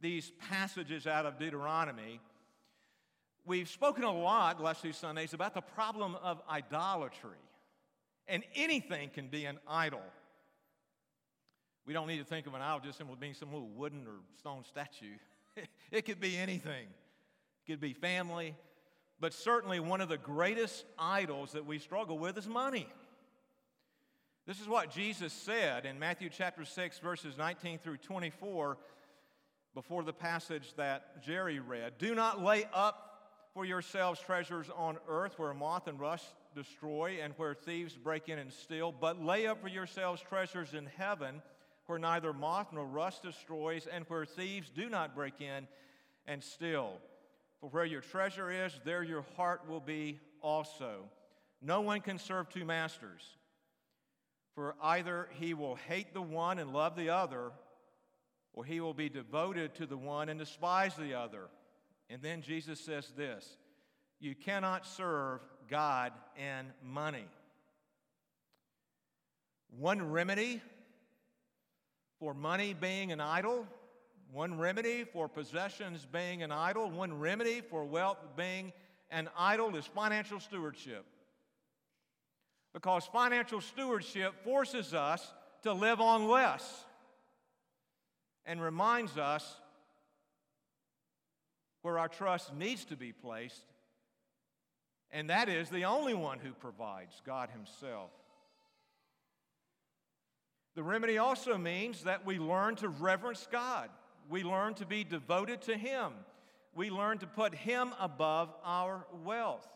these 0.00 0.32
passages 0.50 1.06
out 1.06 1.26
of 1.26 1.38
Deuteronomy, 1.38 2.20
we've 3.44 3.68
spoken 3.68 4.04
a 4.04 4.12
lot 4.12 4.58
the 4.58 4.64
last 4.64 4.82
two 4.82 4.92
Sundays 4.92 5.32
about 5.32 5.54
the 5.54 5.60
problem 5.60 6.16
of 6.16 6.42
idolatry. 6.50 7.38
And 8.28 8.44
anything 8.54 9.10
can 9.10 9.28
be 9.28 9.46
an 9.46 9.58
idol. 9.66 10.02
We 11.86 11.92
don't 11.92 12.06
need 12.06 12.18
to 12.18 12.24
think 12.24 12.46
of 12.46 12.54
an 12.54 12.62
idol 12.62 12.80
just 12.80 12.98
simply 12.98 13.16
being 13.18 13.34
some 13.34 13.52
little 13.52 13.68
wooden 13.68 14.06
or 14.06 14.20
stone 14.38 14.64
statue. 14.64 15.16
it 15.90 16.04
could 16.04 16.20
be 16.20 16.36
anything. 16.36 16.86
It 17.64 17.72
could 17.72 17.80
be 17.80 17.92
family, 17.92 18.56
but 19.20 19.32
certainly 19.32 19.78
one 19.78 20.00
of 20.00 20.08
the 20.08 20.18
greatest 20.18 20.84
idols 20.98 21.52
that 21.52 21.66
we 21.66 21.78
struggle 21.78 22.18
with 22.18 22.36
is 22.36 22.48
money. 22.48 22.88
This 24.46 24.60
is 24.60 24.66
what 24.66 24.90
Jesus 24.90 25.32
said 25.32 25.86
in 25.86 26.00
Matthew 26.00 26.28
chapter 26.28 26.64
6, 26.64 26.98
verses 26.98 27.38
19 27.38 27.78
through 27.78 27.98
24, 27.98 28.76
before 29.74 30.02
the 30.02 30.12
passage 30.12 30.74
that 30.76 31.22
Jerry 31.22 31.60
read. 31.60 31.98
Do 31.98 32.16
not 32.16 32.42
lay 32.42 32.66
up 32.74 33.30
for 33.54 33.64
yourselves 33.64 34.18
treasures 34.18 34.68
on 34.74 34.98
earth 35.08 35.38
where 35.38 35.54
moth 35.54 35.86
and 35.86 36.00
rust 36.00 36.26
destroy 36.56 37.18
and 37.22 37.34
where 37.36 37.54
thieves 37.54 37.94
break 37.94 38.28
in 38.28 38.40
and 38.40 38.52
steal, 38.52 38.90
but 38.90 39.22
lay 39.22 39.46
up 39.46 39.62
for 39.62 39.68
yourselves 39.68 40.20
treasures 40.20 40.74
in 40.74 40.86
heaven 40.98 41.40
where 41.86 41.98
neither 42.00 42.32
moth 42.32 42.68
nor 42.72 42.86
rust 42.86 43.22
destroys 43.22 43.86
and 43.86 44.04
where 44.08 44.24
thieves 44.24 44.70
do 44.70 44.88
not 44.88 45.14
break 45.14 45.40
in 45.40 45.68
and 46.26 46.42
steal. 46.42 46.98
For 47.62 47.68
where 47.68 47.84
your 47.84 48.00
treasure 48.00 48.50
is, 48.50 48.72
there 48.84 49.04
your 49.04 49.24
heart 49.36 49.68
will 49.68 49.80
be 49.80 50.18
also. 50.40 51.04
No 51.62 51.80
one 51.80 52.00
can 52.00 52.18
serve 52.18 52.48
two 52.48 52.64
masters. 52.64 53.22
For 54.56 54.74
either 54.82 55.28
he 55.38 55.54
will 55.54 55.76
hate 55.76 56.12
the 56.12 56.20
one 56.20 56.58
and 56.58 56.72
love 56.72 56.96
the 56.96 57.10
other, 57.10 57.52
or 58.52 58.64
he 58.64 58.80
will 58.80 58.94
be 58.94 59.08
devoted 59.08 59.76
to 59.76 59.86
the 59.86 59.96
one 59.96 60.28
and 60.28 60.40
despise 60.40 60.96
the 60.96 61.14
other. 61.14 61.44
And 62.10 62.20
then 62.20 62.42
Jesus 62.42 62.80
says 62.80 63.12
this 63.16 63.56
You 64.18 64.34
cannot 64.34 64.84
serve 64.84 65.38
God 65.70 66.12
and 66.36 66.66
money. 66.82 67.28
One 69.78 70.10
remedy 70.10 70.60
for 72.18 72.34
money 72.34 72.74
being 72.74 73.12
an 73.12 73.20
idol, 73.20 73.68
one 74.32 74.58
remedy 74.58 75.04
for 75.04 75.28
possessions 75.28 76.06
being 76.10 76.42
an 76.42 76.50
idol, 76.50 76.90
one 76.90 77.18
remedy 77.18 77.60
for 77.60 77.84
wealth 77.84 78.18
being 78.36 78.72
an 79.10 79.28
idol 79.36 79.76
is 79.76 79.86
financial 79.86 80.40
stewardship 80.40 81.04
because 82.72 83.04
financial 83.06 83.60
stewardship 83.60 84.42
forces 84.44 84.94
us 84.94 85.32
to 85.62 85.72
live 85.72 86.00
on 86.00 86.28
less 86.28 86.84
and 88.46 88.60
reminds 88.60 89.18
us 89.18 89.56
where 91.82 91.98
our 91.98 92.08
trust 92.08 92.54
needs 92.54 92.84
to 92.86 92.96
be 92.96 93.12
placed, 93.12 93.66
and 95.10 95.28
that 95.30 95.48
is 95.48 95.68
the 95.68 95.84
only 95.84 96.14
one 96.14 96.38
who 96.38 96.52
provides, 96.52 97.20
God 97.26 97.50
Himself. 97.50 98.10
The 100.74 100.82
remedy 100.82 101.18
also 101.18 101.58
means 101.58 102.04
that 102.04 102.24
we 102.24 102.38
learn 102.38 102.76
to 102.76 102.88
reverence 102.88 103.46
God. 103.50 103.90
We 104.28 104.44
learn 104.44 104.74
to 104.74 104.86
be 104.86 105.04
devoted 105.04 105.62
to 105.62 105.76
Him. 105.76 106.12
We 106.74 106.90
learn 106.90 107.18
to 107.18 107.26
put 107.26 107.54
Him 107.54 107.92
above 108.00 108.54
our 108.64 109.06
wealth 109.24 109.68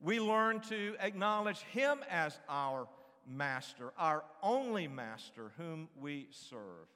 we 0.00 0.18
learn 0.18 0.60
to 0.60 0.96
acknowledge 0.98 1.60
Him 1.72 2.00
as 2.10 2.38
our 2.48 2.88
master, 3.26 3.92
our 3.98 4.24
only 4.42 4.88
master 4.88 5.52
whom 5.58 5.88
we 6.00 6.26
serve. 6.30 6.88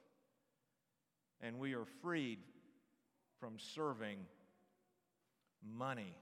And 1.39 1.59
we 1.59 1.75
are 1.75 1.85
freed 2.01 2.39
from 3.39 3.59
serving 3.59 4.17
money. 5.63 6.17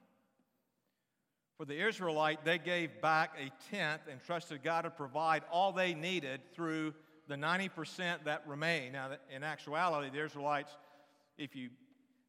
For 1.57 1.65
the 1.65 1.87
Israelite, 1.87 2.43
they 2.43 2.57
gave 2.57 3.01
back 3.01 3.37
a 3.39 3.51
tenth 3.73 4.01
and 4.11 4.21
trusted 4.21 4.63
God 4.63 4.81
to 4.81 4.89
provide 4.89 5.43
all 5.51 5.71
they 5.71 5.93
needed 5.93 6.41
through 6.53 6.93
the 7.27 7.35
90% 7.35 8.25
that 8.25 8.43
remain. 8.47 8.93
Now, 8.93 9.11
in 9.33 9.43
actuality, 9.43 10.09
the 10.09 10.23
Israelites 10.23 10.71
if 11.37 11.55
you 11.55 11.69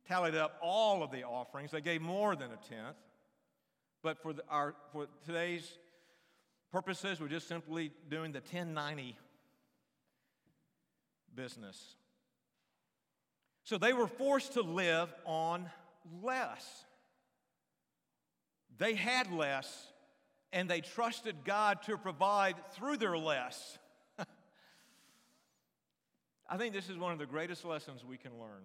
tallied 0.09 0.35
up 0.35 0.59
all 0.63 1.03
of 1.03 1.11
the 1.11 1.25
offerings, 1.25 1.71
they 1.71 1.81
gave 1.81 2.01
more 2.01 2.37
than 2.37 2.51
a 2.51 2.69
tenth. 2.69 2.97
But 4.03 4.23
for, 4.23 4.33
the, 4.33 4.43
our, 4.49 4.75
for 4.93 5.07
today's 5.25 5.79
purposes, 6.71 7.21
we're 7.21 7.29
just 7.29 7.49
simply 7.49 7.93
doing 8.09 8.33
the 8.33 8.41
1090 8.41 9.17
business. 11.35 11.97
So 13.65 13.79
they 13.79 13.93
were 13.93 14.07
forced 14.07 14.55
to 14.55 14.63
live 14.63 15.13
on 15.25 15.71
less. 16.23 16.85
They 18.77 18.95
had 18.95 19.33
less, 19.33 19.87
and 20.53 20.69
they 20.69 20.81
trusted 20.81 21.37
God 21.45 21.83
to 21.85 21.97
provide 21.97 22.57
through 22.73 22.99
their 22.99 23.17
less. 23.17 23.79
I 26.55 26.57
think 26.57 26.73
this 26.73 26.89
is 26.89 26.97
one 26.97 27.11
of 27.11 27.19
the 27.19 27.27
greatest 27.27 27.65
lessons 27.65 28.05
we 28.05 28.17
can 28.17 28.31
learn 28.39 28.63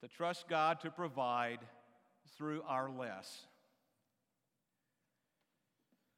to 0.00 0.08
trust 0.08 0.48
God 0.48 0.80
to 0.80 0.90
provide 0.90 1.60
through 2.36 2.64
our 2.66 2.90
less. 2.90 3.42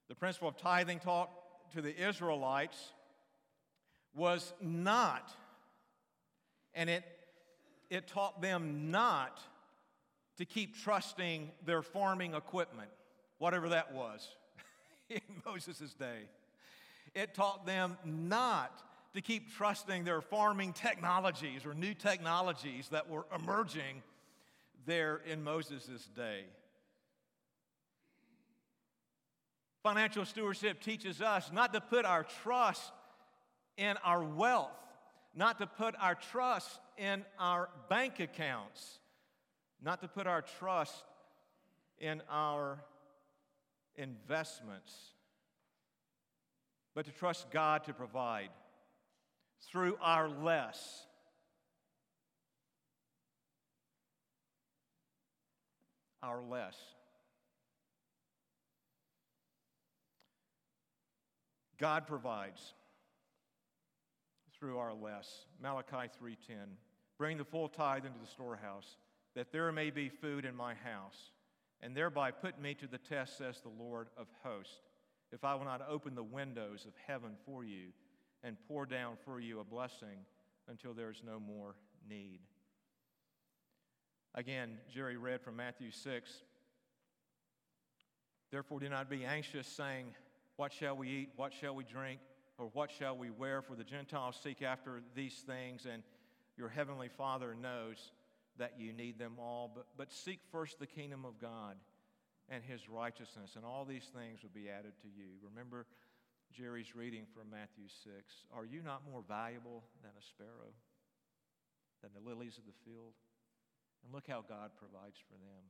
The 0.08 0.14
principle 0.14 0.48
of 0.48 0.56
tithing 0.56 1.00
taught 1.00 1.28
to 1.74 1.82
the 1.82 1.94
Israelites 2.08 2.78
was 4.14 4.54
not, 4.58 5.30
and 6.72 6.88
it, 6.88 7.04
it 7.90 8.08
taught 8.08 8.40
them 8.40 8.90
not 8.90 9.38
to 10.38 10.46
keep 10.46 10.78
trusting 10.82 11.50
their 11.66 11.82
farming 11.82 12.32
equipment, 12.32 12.88
whatever 13.36 13.68
that 13.68 13.92
was 13.92 14.30
in 15.10 15.20
Moses' 15.44 15.92
day. 15.92 16.20
It 17.14 17.34
taught 17.34 17.66
them 17.66 17.98
not 18.02 18.82
to 19.14 19.20
keep 19.20 19.54
trusting 19.54 20.04
their 20.04 20.20
farming 20.20 20.72
technologies 20.72 21.66
or 21.66 21.74
new 21.74 21.94
technologies 21.94 22.88
that 22.88 23.08
were 23.10 23.26
emerging 23.34 24.02
there 24.86 25.20
in 25.26 25.44
Moses' 25.44 26.08
day. 26.16 26.44
Financial 29.82 30.24
stewardship 30.24 30.80
teaches 30.80 31.20
us 31.20 31.50
not 31.52 31.72
to 31.72 31.80
put 31.80 32.04
our 32.04 32.24
trust 32.42 32.92
in 33.76 33.96
our 34.04 34.22
wealth, 34.22 34.70
not 35.34 35.58
to 35.58 35.66
put 35.66 35.94
our 36.00 36.14
trust 36.14 36.80
in 36.96 37.24
our 37.38 37.68
bank 37.88 38.20
accounts, 38.20 39.00
not 39.82 40.00
to 40.00 40.08
put 40.08 40.26
our 40.26 40.42
trust 40.42 41.04
in 41.98 42.22
our 42.30 42.78
investments, 43.96 44.94
but 46.94 47.04
to 47.04 47.10
trust 47.10 47.50
God 47.50 47.84
to 47.84 47.92
provide 47.92 48.50
through 49.70 49.96
our 50.00 50.28
less. 50.28 51.06
Our 56.22 56.42
less. 56.42 56.76
God 61.78 62.06
provides 62.06 62.74
through 64.58 64.78
our 64.78 64.94
less. 64.94 65.46
Malachi 65.60 66.08
3:10. 66.08 66.78
Bring 67.18 67.38
the 67.38 67.44
full 67.44 67.68
tithe 67.68 68.04
into 68.04 68.18
the 68.20 68.26
storehouse, 68.26 68.96
that 69.34 69.50
there 69.50 69.70
may 69.72 69.90
be 69.90 70.08
food 70.08 70.44
in 70.44 70.54
my 70.54 70.74
house, 70.74 71.32
and 71.80 71.96
thereby 71.96 72.30
put 72.30 72.60
me 72.60 72.74
to 72.74 72.86
the 72.86 72.98
test, 72.98 73.38
says 73.38 73.60
the 73.60 73.68
Lord 73.68 74.08
of 74.16 74.28
hosts, 74.42 74.80
if 75.32 75.44
I 75.44 75.54
will 75.54 75.64
not 75.64 75.82
open 75.88 76.14
the 76.14 76.22
windows 76.22 76.84
of 76.86 76.94
heaven 77.06 77.36
for 77.44 77.64
you 77.64 77.92
and 78.42 78.56
pour 78.68 78.86
down 78.86 79.16
for 79.24 79.40
you 79.40 79.60
a 79.60 79.64
blessing 79.64 80.26
until 80.68 80.94
there 80.94 81.10
is 81.10 81.22
no 81.24 81.38
more 81.38 81.76
need. 82.08 82.40
Again, 84.34 84.78
Jerry 84.92 85.16
read 85.16 85.42
from 85.42 85.56
Matthew 85.56 85.90
6. 85.90 86.30
Therefore, 88.50 88.80
do 88.80 88.88
not 88.88 89.10
be 89.10 89.24
anxious, 89.24 89.66
saying, 89.66 90.06
What 90.56 90.72
shall 90.72 90.96
we 90.96 91.08
eat? 91.08 91.30
What 91.36 91.52
shall 91.52 91.74
we 91.74 91.84
drink? 91.84 92.20
Or 92.58 92.66
what 92.72 92.90
shall 92.90 93.16
we 93.16 93.30
wear? 93.30 93.62
For 93.62 93.74
the 93.74 93.84
Gentiles 93.84 94.38
seek 94.42 94.62
after 94.62 95.02
these 95.14 95.42
things, 95.46 95.86
and 95.90 96.02
your 96.56 96.68
heavenly 96.68 97.08
Father 97.08 97.54
knows 97.54 98.12
that 98.58 98.74
you 98.78 98.92
need 98.92 99.18
them 99.18 99.34
all. 99.38 99.70
But, 99.74 99.86
but 99.96 100.12
seek 100.12 100.40
first 100.50 100.78
the 100.78 100.86
kingdom 100.86 101.24
of 101.24 101.40
God 101.40 101.76
and 102.48 102.62
his 102.62 102.88
righteousness, 102.88 103.52
and 103.56 103.64
all 103.64 103.84
these 103.84 104.10
things 104.14 104.42
will 104.42 104.50
be 104.54 104.68
added 104.68 104.92
to 105.02 105.08
you. 105.08 105.26
Remember 105.42 105.86
Jerry's 106.52 106.94
reading 106.94 107.24
from 107.32 107.50
Matthew 107.50 107.88
6 108.04 108.12
Are 108.54 108.64
you 108.64 108.82
not 108.82 109.02
more 109.10 109.24
valuable 109.26 109.84
than 110.02 110.12
a 110.12 110.24
sparrow, 110.24 110.76
than 112.02 112.10
the 112.12 112.20
lilies 112.20 112.58
of 112.58 112.64
the 112.64 112.76
field? 112.84 113.16
And 114.04 114.12
look 114.12 114.28
how 114.28 114.44
God 114.46 114.70
provides 114.76 115.16
for 115.28 115.38
them. 115.40 115.64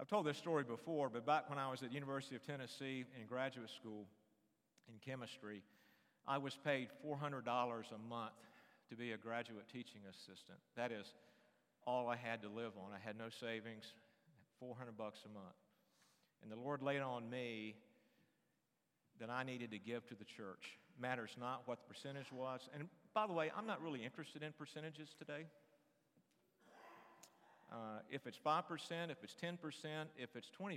I've 0.00 0.08
told 0.08 0.26
this 0.26 0.38
story 0.38 0.64
before, 0.64 1.08
but 1.08 1.24
back 1.24 1.48
when 1.48 1.58
I 1.58 1.70
was 1.70 1.82
at 1.82 1.92
University 1.92 2.34
of 2.34 2.44
Tennessee 2.44 3.04
in 3.18 3.26
graduate 3.26 3.70
school 3.70 4.06
in 4.88 4.98
chemistry, 4.98 5.62
I 6.26 6.38
was 6.38 6.56
paid 6.64 6.88
$400 7.06 7.44
a 7.46 8.08
month 8.08 8.32
to 8.90 8.96
be 8.96 9.12
a 9.12 9.16
graduate 9.16 9.68
teaching 9.72 10.00
assistant. 10.10 10.58
That 10.76 10.90
is 10.90 11.06
all 11.86 12.08
I 12.08 12.16
had 12.16 12.42
to 12.42 12.48
live 12.48 12.72
on. 12.76 12.90
I 12.92 12.98
had 12.98 13.16
no 13.16 13.28
savings, 13.28 13.84
400 14.58 14.96
bucks 14.96 15.20
a 15.24 15.28
month. 15.28 15.54
And 16.42 16.50
the 16.50 16.56
Lord 16.56 16.82
laid 16.82 17.00
on 17.00 17.30
me 17.30 17.76
that 19.20 19.30
I 19.30 19.42
needed 19.42 19.70
to 19.70 19.78
give 19.78 20.06
to 20.08 20.14
the 20.14 20.24
church. 20.24 20.78
Matters 21.00 21.30
not 21.38 21.62
what 21.66 21.78
the 21.80 21.94
percentage 21.94 22.30
was. 22.32 22.68
And 22.74 22.88
by 23.14 23.26
the 23.26 23.32
way, 23.32 23.50
I'm 23.56 23.66
not 23.66 23.82
really 23.82 24.04
interested 24.04 24.42
in 24.42 24.52
percentages 24.52 25.08
today. 25.18 25.46
Uh, 27.70 28.00
if 28.10 28.26
it's 28.26 28.38
5%, 28.44 28.62
if 29.10 29.16
it's 29.22 29.34
10%, 29.34 29.56
if 30.18 30.36
it's 30.36 30.50
25%, 30.60 30.76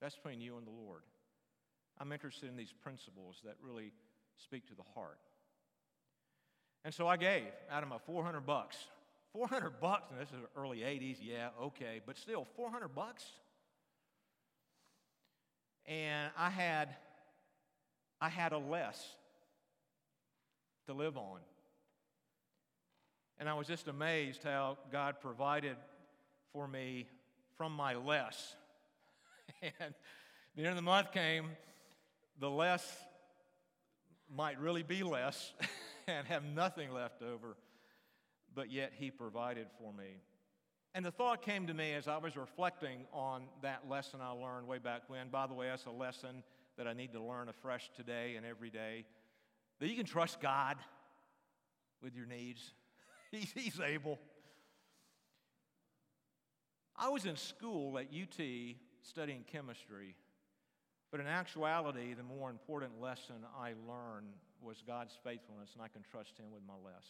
that's 0.00 0.14
between 0.14 0.40
you 0.40 0.56
and 0.56 0.66
the 0.66 0.70
Lord. 0.70 1.02
I'm 1.98 2.12
interested 2.12 2.48
in 2.48 2.56
these 2.56 2.72
principles 2.72 3.36
that 3.44 3.56
really 3.62 3.92
speak 4.36 4.66
to 4.68 4.74
the 4.74 4.84
heart. 4.94 5.18
And 6.84 6.94
so 6.94 7.06
I 7.06 7.16
gave 7.16 7.44
out 7.70 7.82
of 7.82 7.88
my 7.88 7.98
400 8.06 8.40
bucks. 8.46 8.76
400 9.32 9.80
bucks, 9.80 10.10
and 10.10 10.20
this 10.20 10.28
is 10.28 10.44
early 10.56 10.78
80s, 10.78 11.18
yeah, 11.20 11.48
okay, 11.60 12.00
but 12.04 12.16
still, 12.16 12.46
400 12.56 12.88
bucks? 12.88 13.24
And 15.86 16.30
I 16.36 16.50
had 16.50 16.88
I 18.20 18.28
had 18.28 18.52
a 18.52 18.58
less 18.58 19.16
to 20.86 20.92
live 20.92 21.16
on. 21.16 21.40
And 23.38 23.48
I 23.48 23.54
was 23.54 23.66
just 23.66 23.88
amazed 23.88 24.42
how 24.44 24.76
God 24.92 25.16
provided 25.22 25.76
for 26.52 26.68
me 26.68 27.08
from 27.56 27.72
my 27.72 27.94
less. 27.94 28.54
and 29.62 29.94
the 30.54 30.62
end 30.62 30.70
of 30.70 30.76
the 30.76 30.82
month 30.82 31.12
came, 31.12 31.48
the 32.38 32.50
less 32.50 32.84
might 34.34 34.60
really 34.60 34.82
be 34.82 35.02
less 35.02 35.52
and 36.06 36.26
have 36.26 36.44
nothing 36.44 36.92
left 36.92 37.22
over, 37.22 37.56
but 38.54 38.70
yet 38.70 38.92
He 38.98 39.10
provided 39.10 39.68
for 39.78 39.92
me. 39.92 40.18
And 40.94 41.04
the 41.04 41.10
thought 41.12 41.42
came 41.42 41.68
to 41.68 41.74
me 41.74 41.92
as 41.92 42.08
I 42.08 42.16
was 42.16 42.36
reflecting 42.36 43.06
on 43.12 43.44
that 43.62 43.88
lesson 43.88 44.20
I 44.20 44.30
learned 44.30 44.66
way 44.66 44.78
back 44.78 45.02
when. 45.06 45.28
By 45.28 45.46
the 45.46 45.54
way, 45.54 45.68
that's 45.68 45.86
a 45.86 45.90
lesson 45.90 46.42
that 46.76 46.88
I 46.88 46.94
need 46.94 47.12
to 47.12 47.22
learn 47.22 47.48
afresh 47.48 47.90
today 47.96 48.34
and 48.36 48.44
every 48.44 48.70
day. 48.70 49.04
That 49.78 49.88
you 49.88 49.94
can 49.94 50.06
trust 50.06 50.40
God 50.40 50.76
with 52.02 52.16
your 52.16 52.26
needs, 52.26 52.72
he's, 53.30 53.80
able. 53.80 54.18
I 56.96 57.08
was 57.10 57.24
in 57.24 57.36
school 57.36 57.98
at 57.98 58.06
UT 58.06 58.44
studying 59.02 59.44
chemistry, 59.46 60.16
but 61.10 61.20
in 61.20 61.26
actuality, 61.26 62.14
the 62.14 62.22
more 62.22 62.50
important 62.50 63.00
lesson 63.00 63.36
I 63.58 63.74
learned 63.86 64.32
was 64.60 64.82
God's 64.86 65.16
faithfulness, 65.22 65.70
and 65.74 65.82
I 65.82 65.88
can 65.88 66.02
trust 66.02 66.38
Him 66.38 66.46
with 66.52 66.62
my 66.66 66.74
less. 66.84 67.04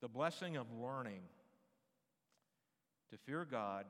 The 0.00 0.08
blessing 0.08 0.56
of 0.56 0.66
learning 0.72 1.22
to 3.10 3.18
fear 3.18 3.44
God 3.44 3.84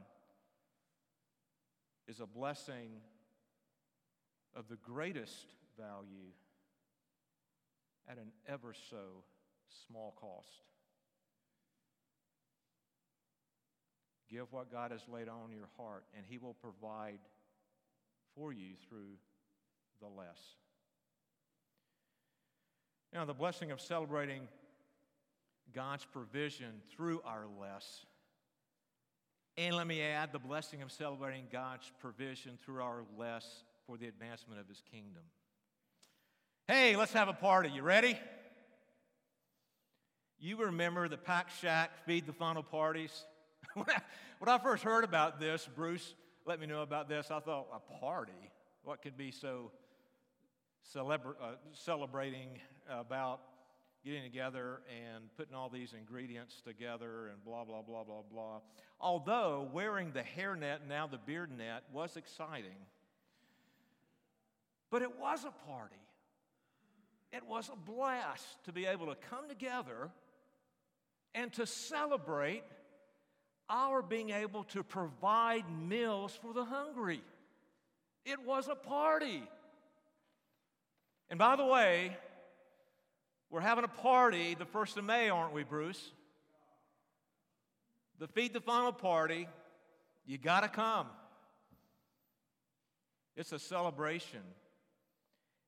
is 2.06 2.20
a 2.20 2.26
blessing 2.26 2.90
of 4.54 4.68
the 4.68 4.76
greatest 4.76 5.46
value 5.78 6.32
at 8.08 8.16
an 8.16 8.32
ever 8.48 8.72
so 8.90 9.22
small 9.86 10.14
cost. 10.18 10.62
Give 14.30 14.50
what 14.50 14.72
God 14.72 14.90
has 14.90 15.02
laid 15.08 15.28
on 15.28 15.52
your 15.52 15.68
heart, 15.76 16.04
and 16.16 16.24
He 16.26 16.38
will 16.38 16.54
provide 16.54 17.18
for 18.34 18.52
you 18.52 18.74
through 18.88 19.16
the 20.00 20.06
less. 20.06 20.38
Now, 23.12 23.24
the 23.24 23.34
blessing 23.34 23.70
of 23.70 23.80
celebrating 23.80 24.48
God's 25.74 26.04
provision 26.04 26.80
through 26.94 27.20
our 27.24 27.46
less. 27.60 28.04
And 29.56 29.74
let 29.74 29.86
me 29.86 30.00
add 30.02 30.32
the 30.32 30.38
blessing 30.38 30.82
of 30.82 30.92
celebrating 30.92 31.46
God's 31.50 31.90
provision 32.00 32.58
through 32.64 32.82
our 32.82 33.04
less 33.18 33.64
for 33.86 33.96
the 33.96 34.06
advancement 34.06 34.60
of 34.60 34.68
his 34.68 34.82
kingdom. 34.90 35.22
Hey, 36.68 36.96
let's 36.96 37.12
have 37.12 37.28
a 37.28 37.32
party. 37.32 37.70
You 37.70 37.82
ready? 37.82 38.18
You 40.38 40.56
remember 40.58 41.08
the 41.08 41.16
Pack 41.16 41.50
Shack 41.60 41.90
feed 42.06 42.26
the 42.26 42.32
funnel 42.32 42.62
parties? 42.62 43.24
when, 43.74 43.86
I, 44.46 44.58
first 44.58 44.84
heard 44.84 45.02
about 45.02 45.40
this, 45.40 45.68
Bruce 45.74 46.14
let 46.46 46.60
me 46.60 46.66
know 46.66 46.82
about 46.82 47.08
this. 47.08 47.30
I 47.30 47.40
thought, 47.40 47.66
a 47.74 48.00
party? 48.00 48.32
What 48.84 49.02
could 49.02 49.16
be 49.16 49.32
so 49.32 49.72
celebra- 50.94 51.34
uh, 51.42 51.56
celebrating 51.72 52.60
about 52.88 53.40
getting 54.04 54.22
together 54.22 54.80
and 54.88 55.24
putting 55.36 55.54
all 55.54 55.68
these 55.68 55.92
ingredients 55.92 56.60
together 56.64 57.28
and 57.28 57.44
blah, 57.44 57.64
blah, 57.64 57.82
blah, 57.82 58.04
blah, 58.04 58.22
blah. 58.30 58.60
Although 59.00 59.68
wearing 59.72 60.12
the 60.12 60.22
hairnet, 60.22 60.78
now 60.88 61.06
the 61.06 61.18
beard 61.18 61.50
net, 61.56 61.82
was 61.92 62.16
exciting. 62.16 62.78
But 64.90 65.02
it 65.02 65.18
was 65.18 65.44
a 65.44 65.52
party. 65.70 65.96
It 67.32 67.46
was 67.46 67.70
a 67.72 67.76
blast 67.76 68.64
to 68.64 68.72
be 68.72 68.86
able 68.86 69.06
to 69.06 69.16
come 69.30 69.48
together 69.48 70.10
and 71.34 71.52
to 71.54 71.66
celebrate 71.66 72.64
our 73.68 74.00
being 74.00 74.30
able 74.30 74.64
to 74.64 74.82
provide 74.82 75.64
meals 75.70 76.38
for 76.40 76.54
the 76.54 76.64
hungry. 76.64 77.20
It 78.24 78.44
was 78.46 78.68
a 78.68 78.74
party. 78.74 79.42
And 81.28 81.38
by 81.38 81.56
the 81.56 81.66
way, 81.66 82.16
we're 83.50 83.60
having 83.60 83.84
a 83.84 83.88
party 83.88 84.54
the 84.54 84.66
1st 84.66 84.98
of 84.98 85.04
May, 85.04 85.30
aren't 85.30 85.54
we, 85.54 85.64
Bruce? 85.64 86.12
The 88.18 88.28
Feed 88.28 88.52
the 88.52 88.60
Funnel 88.60 88.92
party. 88.92 89.48
You 90.26 90.36
got 90.36 90.60
to 90.60 90.68
come. 90.68 91.06
It's 93.36 93.52
a 93.52 93.58
celebration. 93.58 94.40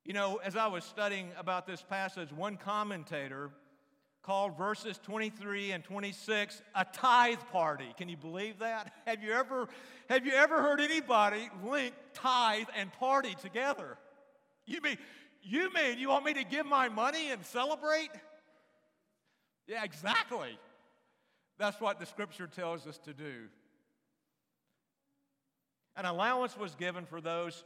You 0.05 0.13
know, 0.13 0.41
as 0.45 0.57
I 0.57 0.67
was 0.67 0.85
studying 0.85 1.31
about 1.39 1.67
this 1.67 1.83
passage, 1.83 2.33
one 2.33 2.57
commentator 2.57 3.51
called 4.23 4.59
verses 4.59 4.99
23 5.03 5.73
and 5.73 5.83
26 5.83 6.61
a 6.75 6.85
tithe 6.93 7.39
party. 7.53 7.95
Can 7.97 8.09
you 8.09 8.17
believe 8.17 8.59
that? 8.59 8.93
Have 9.07 9.23
you 9.23 9.33
ever, 9.33 9.69
have 10.09 10.27
you 10.27 10.33
ever 10.33 10.61
heard 10.61 10.81
anybody 10.81 11.49
link 11.65 11.95
tithe 12.13 12.67
and 12.77 12.93
party 12.95 13.35
together? 13.41 13.97
You 14.67 14.81
mean, 14.83 14.99
you 15.43 15.73
mean 15.73 15.99
you 15.99 16.09
want 16.09 16.25
me 16.25 16.35
to 16.35 16.45
give 16.45 16.67
my 16.67 16.89
money 16.89 17.31
and 17.31 17.45
celebrate? 17.45 18.11
Yeah, 19.67 19.85
exactly. 19.85 20.59
That's 21.59 21.81
what 21.81 22.01
the 22.01 22.07
scripture 22.07 22.47
tells 22.47 22.87
us 22.87 22.99
to 23.05 23.13
do. 23.13 23.49
An 25.97 26.07
allowance 26.07 26.57
was 26.57 26.75
given 26.75 27.05
for 27.05 27.21
those 27.21 27.65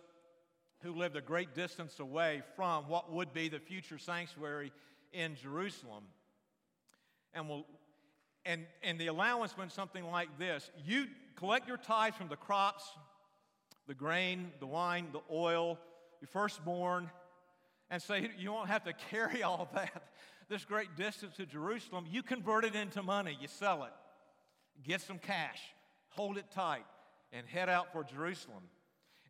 who 0.83 0.93
lived 0.93 1.17
a 1.17 1.21
great 1.21 1.55
distance 1.55 1.99
away 2.01 2.43
from 2.57 2.89
what 2.89 3.13
would 3.13 3.33
be 3.33 3.49
the 3.49 3.59
future 3.59 3.99
sanctuary 3.99 4.73
in 5.13 5.37
Jerusalem. 5.37 6.05
And, 7.33 7.49
will, 7.49 7.67
and, 8.45 8.67
and 8.83 8.99
the 8.99 9.07
allowance 9.07 9.57
went 9.57 9.73
something 9.73 10.05
like 10.05 10.39
this 10.39 10.71
You 10.85 11.07
collect 11.37 11.69
your 11.69 11.77
tithes 11.77 12.17
from 12.17 12.29
the 12.29 12.37
crops, 12.37 12.85
the 13.87 13.95
grain, 13.95 14.53
the 14.61 14.67
wine, 14.67 15.09
the 15.13 15.23
oil, 15.33 15.79
your 16.21 16.29
firstborn, 16.29 17.11
and 17.91 18.01
say 18.01 18.31
you 18.39 18.53
won't 18.53 18.69
have 18.69 18.85
to 18.85 18.93
carry 19.11 19.43
all 19.43 19.69
that, 19.75 20.03
this 20.49 20.65
great 20.65 20.97
distance 20.97 21.37
to 21.37 21.47
Jerusalem. 21.47 22.07
You 22.11 22.23
convert 22.23 22.65
it 22.65 22.75
into 22.75 23.03
money, 23.03 23.37
you 23.41 23.49
sell 23.49 23.85
it, 23.85 23.93
get 24.83 25.01
some 25.01 25.19
cash, 25.19 25.61
hold 26.11 26.39
it 26.39 26.51
tight, 26.51 26.85
and 27.33 27.47
head 27.47 27.69
out 27.69 27.93
for 27.93 28.05
Jerusalem. 28.05 28.63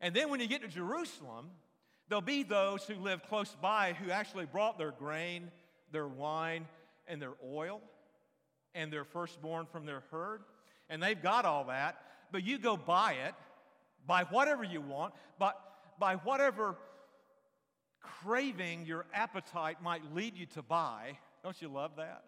And 0.01 0.15
then 0.15 0.31
when 0.31 0.41
you 0.41 0.47
get 0.47 0.63
to 0.63 0.69
Jerusalem, 0.69 1.51
there'll 2.09 2.23
be 2.23 2.43
those 2.43 2.85
who 2.85 2.95
live 2.97 3.23
close 3.25 3.57
by 3.61 3.95
who 3.95 4.11
actually 4.11 4.47
brought 4.47 4.79
their 4.79 4.91
grain, 4.91 5.51
their 5.93 6.07
wine, 6.09 6.67
and 7.07 7.21
their 7.21 7.35
oil, 7.45 7.81
and 8.75 8.93
their 8.93 9.05
firstborn 9.05 9.67
from 9.67 9.87
their 9.87 10.03
herd. 10.11 10.43
And 10.91 11.03
they've 11.03 11.21
got 11.21 11.45
all 11.45 11.65
that, 11.65 11.97
but 12.33 12.45
you 12.45 12.59
go 12.59 12.77
buy 12.77 13.17
it, 13.27 13.35
buy 14.07 14.25
whatever 14.25 14.65
you 14.65 14.81
want, 14.81 15.15
but 15.39 15.59
by 15.99 16.17
whatever 16.17 16.77
craving 18.23 18.87
your 18.87 19.07
appetite 19.13 19.83
might 19.83 20.15
lead 20.15 20.37
you 20.37 20.47
to 20.47 20.63
buy. 20.63 21.19
Don't 21.43 21.61
you 21.61 21.69
love 21.69 21.93
that? 21.97 22.25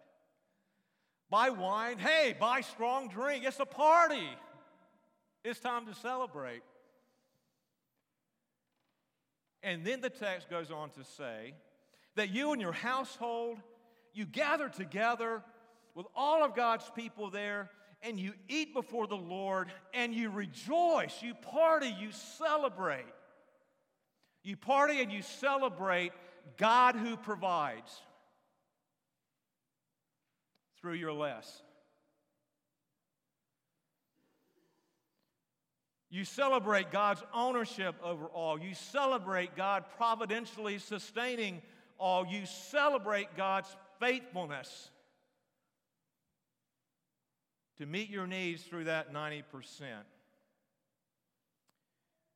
Buy 1.29 1.49
wine. 1.49 1.97
Hey, 1.97 2.35
buy 2.39 2.61
strong 2.61 3.09
drink. 3.09 3.43
It's 3.45 3.59
a 3.59 3.65
party. 3.65 4.29
It's 5.43 5.59
time 5.59 5.85
to 5.85 5.93
celebrate. 5.95 6.61
And 9.63 9.83
then 9.83 10.01
the 10.01 10.09
text 10.09 10.49
goes 10.49 10.71
on 10.71 10.91
to 10.91 11.03
say 11.03 11.53
that 12.15 12.29
you 12.29 12.53
and 12.53 12.61
your 12.61 12.71
household, 12.71 13.57
you 14.13 14.25
gather 14.25 14.69
together 14.69 15.41
with 15.95 16.05
all 16.15 16.43
of 16.43 16.55
God's 16.55 16.89
people 16.95 17.29
there, 17.29 17.69
and 18.01 18.19
you 18.19 18.33
eat 18.47 18.73
before 18.73 19.07
the 19.07 19.17
Lord, 19.17 19.69
and 19.93 20.13
you 20.13 20.29
rejoice, 20.29 21.21
you 21.21 21.33
party, 21.33 21.93
you 21.99 22.11
celebrate. 22.11 23.05
You 24.47 24.55
party 24.55 25.01
and 25.01 25.11
you 25.11 25.23
celebrate 25.23 26.13
God 26.55 26.95
who 26.95 27.17
provides 27.17 28.01
through 30.79 30.93
your 30.93 31.11
less. 31.11 31.63
You 36.09 36.23
celebrate 36.23 36.91
God's 36.91 37.21
ownership 37.33 37.95
over 38.01 38.27
all. 38.27 38.57
You 38.57 38.73
celebrate 38.73 39.57
God 39.57 39.83
providentially 39.97 40.77
sustaining 40.77 41.61
all. 41.99 42.25
You 42.25 42.45
celebrate 42.45 43.35
God's 43.35 43.75
faithfulness 43.99 44.91
to 47.79 47.85
meet 47.85 48.09
your 48.09 48.27
needs 48.27 48.63
through 48.63 48.85
that 48.85 49.13
90%. 49.13 49.43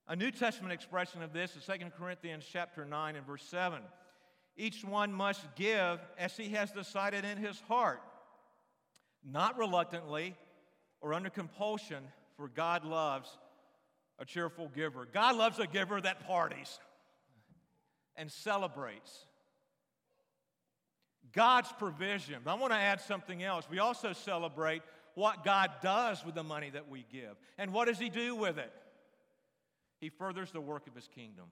A 0.08 0.16
New 0.16 0.32
Testament 0.32 0.74
expression 0.74 1.22
of 1.22 1.34
this 1.34 1.56
is 1.56 1.66
2 1.66 1.74
Corinthians 1.98 2.46
chapter 2.52 2.86
9 2.86 3.16
and 3.16 3.26
verse 3.26 3.44
7. 3.46 3.82
Each 4.58 4.84
one 4.84 5.14
must 5.14 5.42
give 5.56 6.00
as 6.18 6.36
he 6.36 6.50
has 6.50 6.72
decided 6.72 7.24
in 7.24 7.38
his 7.38 7.60
heart, 7.62 8.02
not 9.24 9.58
reluctantly 9.58 10.36
or 11.00 11.14
under 11.14 11.30
compulsion, 11.30 12.04
for 12.36 12.48
God 12.48 12.84
loves 12.84 13.30
a 14.20 14.26
cheerful 14.26 14.70
giver. 14.76 15.08
God 15.12 15.36
loves 15.36 15.60
a 15.60 15.68
giver 15.68 16.00
that 16.02 16.28
parties 16.28 16.80
and 18.16 18.32
celebrates. 18.32 19.26
God's 21.34 21.72
provision. 21.80 22.42
I 22.46 22.54
want 22.56 22.74
to 22.74 22.78
add 22.78 23.02
something 23.02 23.42
else. 23.42 23.66
We 23.70 23.80
also 23.80 24.14
celebrate 24.14 24.82
what 25.16 25.44
God 25.44 25.72
does 25.82 26.26
with 26.26 26.36
the 26.36 26.44
money 26.44 26.70
that 26.72 26.90
we 26.90 27.06
give. 27.12 27.36
And 27.58 27.74
what 27.74 27.88
does 27.88 28.00
He 28.00 28.10
do 28.10 28.36
with 28.36 28.58
it? 28.58 28.72
He 30.02 30.10
furthers 30.10 30.52
the 30.52 30.60
work 30.60 30.88
of 30.88 30.96
his 30.96 31.08
kingdom. 31.08 31.46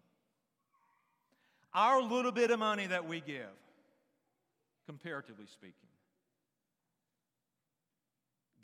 Our 1.73 2.01
little 2.01 2.31
bit 2.31 2.49
of 2.49 2.57
money 2.57 2.87
that 2.87 3.07
we 3.07 3.21
give, 3.21 3.45
comparatively 4.87 5.45
speaking, 5.45 5.73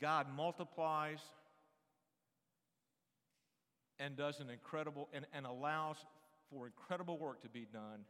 God 0.00 0.26
multiplies 0.36 1.20
and 4.00 4.16
does 4.16 4.40
an 4.40 4.50
incredible 4.50 5.08
and, 5.14 5.24
and 5.32 5.46
allows 5.46 5.96
for 6.50 6.66
incredible 6.66 7.16
work 7.16 7.40
to 7.42 7.48
be 7.48 7.66
done 7.72 8.04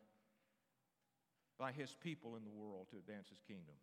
by 1.58 1.72
his 1.72 1.94
people 2.02 2.36
in 2.36 2.44
the 2.44 2.50
world 2.50 2.86
to 2.90 2.96
advance 2.96 3.28
his 3.28 3.38
kingdom. 3.46 3.74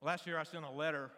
Last 0.00 0.26
year, 0.26 0.38
I 0.38 0.44
sent 0.44 0.64
a 0.64 0.70
letter 0.70 1.10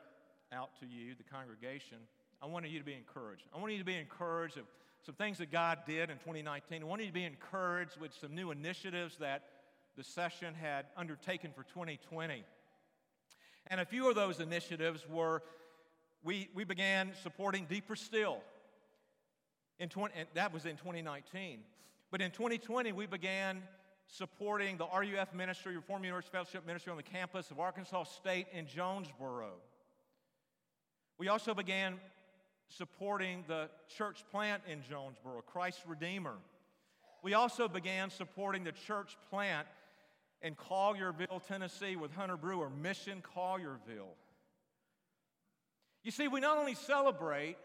out 0.52 0.70
to 0.80 0.86
you, 0.86 1.14
the 1.14 1.22
congregation, 1.22 1.98
I 2.42 2.46
wanted 2.46 2.70
you 2.70 2.78
to 2.78 2.84
be 2.84 2.94
encouraged. 2.94 3.42
I 3.54 3.58
want 3.58 3.72
you 3.72 3.78
to 3.78 3.84
be 3.84 3.96
encouraged 3.96 4.56
of 4.56 4.64
some 5.04 5.14
things 5.14 5.38
that 5.38 5.50
God 5.50 5.80
did 5.86 6.10
in 6.10 6.16
2019. 6.18 6.82
I 6.82 6.84
want 6.84 7.00
you 7.02 7.08
to 7.08 7.12
be 7.12 7.24
encouraged 7.24 7.98
with 8.00 8.12
some 8.20 8.34
new 8.34 8.50
initiatives 8.50 9.16
that 9.18 9.44
the 9.96 10.04
session 10.04 10.54
had 10.54 10.86
undertaken 10.96 11.52
for 11.54 11.62
2020. 11.64 12.44
And 13.66 13.80
a 13.80 13.84
few 13.84 14.08
of 14.08 14.14
those 14.14 14.40
initiatives 14.40 15.06
were 15.08 15.42
we, 16.22 16.48
we 16.54 16.64
began 16.64 17.12
supporting 17.22 17.66
Deeper 17.66 17.96
Still. 17.96 18.38
In 19.78 19.88
20, 19.88 20.14
that 20.34 20.52
was 20.52 20.66
in 20.66 20.76
2019. 20.76 21.60
But 22.10 22.20
in 22.20 22.30
2020, 22.30 22.92
we 22.92 23.06
began 23.06 23.62
supporting 24.06 24.76
the 24.76 24.86
RUF 24.86 25.32
ministry, 25.32 25.76
Reformed 25.76 26.04
University 26.04 26.32
Fellowship 26.32 26.66
Ministry 26.66 26.90
on 26.90 26.96
the 26.96 27.02
campus 27.02 27.50
of 27.50 27.58
Arkansas 27.58 28.04
State 28.04 28.46
in 28.52 28.66
Jonesboro. 28.66 29.52
We 31.16 31.28
also 31.28 31.54
began 31.54 32.00
supporting 32.70 33.44
the 33.46 33.68
church 33.96 34.24
plant 34.30 34.62
in 34.66 34.82
Jonesboro, 34.88 35.42
Christ 35.42 35.82
Redeemer. 35.86 36.34
We 37.22 37.34
also 37.34 37.68
began 37.68 38.10
supporting 38.10 38.64
the 38.64 38.72
church 38.72 39.16
plant 39.28 39.66
in 40.40 40.54
Collierville, 40.54 41.46
Tennessee, 41.46 41.96
with 41.96 42.12
Hunter 42.12 42.36
Brewer, 42.38 42.70
Mission 42.70 43.22
Collierville. 43.36 44.14
You 46.02 46.10
see, 46.10 46.28
we 46.28 46.40
not 46.40 46.56
only 46.56 46.74
celebrate 46.74 47.56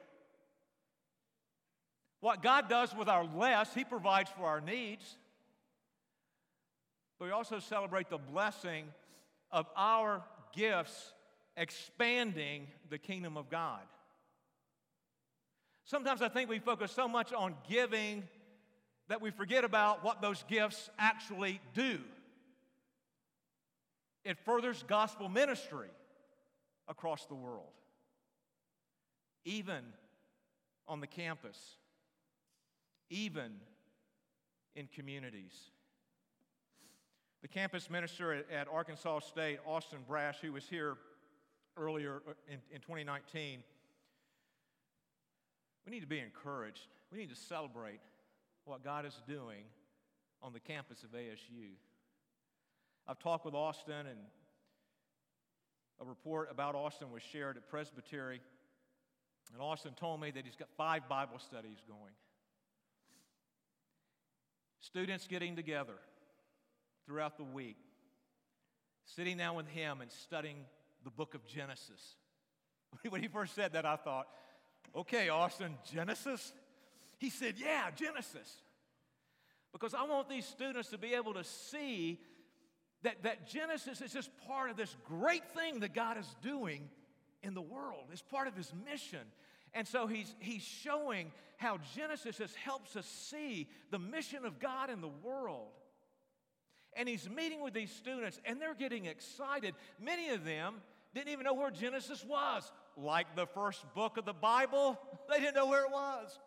What 2.26 2.42
God 2.42 2.70
does 2.70 2.96
with 2.96 3.08
our 3.08 3.24
less, 3.24 3.72
He 3.76 3.84
provides 3.84 4.32
for 4.32 4.46
our 4.46 4.60
needs. 4.60 5.18
But 7.20 7.26
we 7.26 7.32
also 7.32 7.60
celebrate 7.60 8.10
the 8.10 8.18
blessing 8.18 8.86
of 9.52 9.68
our 9.78 10.24
gifts 10.52 11.14
expanding 11.56 12.66
the 12.90 12.98
kingdom 12.98 13.38
of 13.38 13.52
God. 13.52 13.82
Sometimes 15.86 16.24
I 16.24 16.30
think 16.30 16.50
we 16.50 16.60
focus 16.60 16.92
so 16.92 17.08
much 17.08 17.32
on 17.32 17.54
giving 17.70 18.24
that 19.08 19.22
we 19.22 19.30
forget 19.30 19.64
about 19.64 20.04
what 20.04 20.20
those 20.20 20.44
gifts 20.48 20.90
actually 20.98 21.62
do. 21.76 22.00
It 24.24 24.40
furthers 24.40 24.84
gospel 24.88 25.30
ministry 25.30 25.90
across 26.88 27.28
the 27.28 27.36
world, 27.36 27.74
even 29.46 29.84
on 30.88 31.02
the 31.02 31.08
campus, 31.08 31.58
even 33.12 33.52
in 34.76 34.88
communities. 34.88 35.54
The 37.44 37.48
campus 37.48 37.92
minister 37.92 38.34
at, 38.34 38.50
at 38.52 38.68
Arkansas 38.68 39.20
State, 39.20 39.60
Austin 39.68 40.00
Brash, 40.08 40.40
who 40.42 40.52
was 40.52 40.68
here 40.68 40.96
earlier 41.78 42.24
uh, 42.28 42.32
in, 42.48 42.58
in 42.74 42.82
2019, 42.82 43.60
we 45.86 45.92
need 45.92 46.02
to 46.02 46.08
be 46.08 46.20
encouraged. 46.20 46.88
We 47.12 47.18
need 47.18 47.30
to 47.30 47.36
celebrate 47.36 48.00
what 48.66 48.84
God 48.84 49.06
is 49.06 49.20
doing 49.28 49.64
on 50.42 50.54
the 50.54 50.60
campus 50.60 51.04
of 51.04 51.12
ASU. 51.12 51.74
I've 53.08 53.20
talked 53.20 53.46
with 53.46 53.54
Austin, 53.54 54.08
and 54.08 54.20
a 56.02 56.06
report 56.06 56.50
about 56.52 56.76
Austin 56.76 57.12
was 57.12 57.22
shared 57.22 57.58
at 57.58 57.70
Presbytery. 57.70 58.42
And 59.54 59.62
Austin 59.62 59.94
told 59.96 60.20
me 60.20 60.32
that 60.32 60.44
he's 60.44 60.56
got 60.56 60.70
five 60.76 61.08
Bible 61.08 61.38
studies 61.40 61.78
going. 61.88 62.14
Students 64.80 65.28
getting 65.28 65.56
together 65.56 65.96
throughout 67.06 67.38
the 67.38 67.44
week, 67.44 67.78
sitting 69.06 69.38
down 69.38 69.56
with 69.56 69.68
him 69.68 70.02
and 70.02 70.12
studying 70.12 70.58
the 71.04 71.12
book 71.12 71.36
of 71.36 71.46
Genesis. 71.46 72.16
when 73.10 73.22
he 73.22 73.28
first 73.28 73.54
said 73.56 73.74
that, 73.74 73.86
I 73.86 73.96
thought, 73.96 74.28
okay, 74.96 75.30
Austin, 75.30 75.76
Genesis? 75.92 76.54
He 77.18 77.30
said, 77.30 77.56
yeah, 77.58 77.90
Genesis. 77.96 78.62
Because 79.72 79.94
I 79.94 80.04
want 80.04 80.30
these 80.30 80.46
students 80.46 80.90
to 80.90 80.98
be 80.98 81.14
able 81.14 81.34
to 81.34 81.44
see 81.44 82.20
that, 83.04 83.24
that 83.24 83.48
Genesis 83.48 84.02
is 84.02 84.12
just 84.12 84.30
part 84.48 84.70
of 84.70 84.78
this 84.78 84.96
great 85.06 85.44
thing 85.50 85.82
that 85.82 85.94
God 85.94 86.18
is 86.18 86.36
doing 86.42 86.90
in 87.44 87.54
the 87.54 87.62
world. 87.62 88.06
It's 88.12 88.22
part 88.22 88.48
of 88.48 88.56
his 88.56 88.72
mission. 88.90 89.20
And 89.74 89.88
so 89.88 90.08
he's, 90.08 90.34
he's 90.40 90.64
showing 90.64 91.32
how 91.58 91.78
Genesis 91.96 92.38
just 92.38 92.56
helps 92.56 92.96
us 92.96 93.06
see 93.06 93.68
the 93.92 94.00
mission 94.00 94.46
of 94.46 94.60
God 94.60 94.90
in 94.90 95.02
the 95.02 95.12
world. 95.24 95.68
And 96.98 97.10
he's 97.10 97.30
meeting 97.30 97.62
with 97.62 97.74
these 97.74 97.92
students, 97.92 98.40
and 98.46 98.62
they're 98.62 98.74
getting 98.74 99.06
excited. 99.06 99.76
Many 100.02 100.30
of 100.30 100.46
them 100.46 100.76
didn't 101.14 101.30
even 101.30 101.44
know 101.44 101.54
where 101.54 101.72
Genesis 101.72 102.24
was. 102.24 102.72
Like 102.98 103.36
the 103.36 103.46
first 103.46 103.84
book 103.94 104.18
of 104.18 104.26
the 104.26 104.34
Bible, 104.34 105.00
they 105.30 105.40
didn't 105.40 105.56
know 105.56 105.68
where 105.68 105.84
it 105.84 105.92
was. 105.92 106.40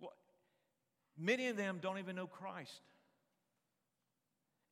Well, 0.00 0.12
many 1.18 1.48
of 1.48 1.56
them 1.56 1.78
don't 1.82 1.98
even 1.98 2.16
know 2.16 2.26
Christ. 2.26 2.80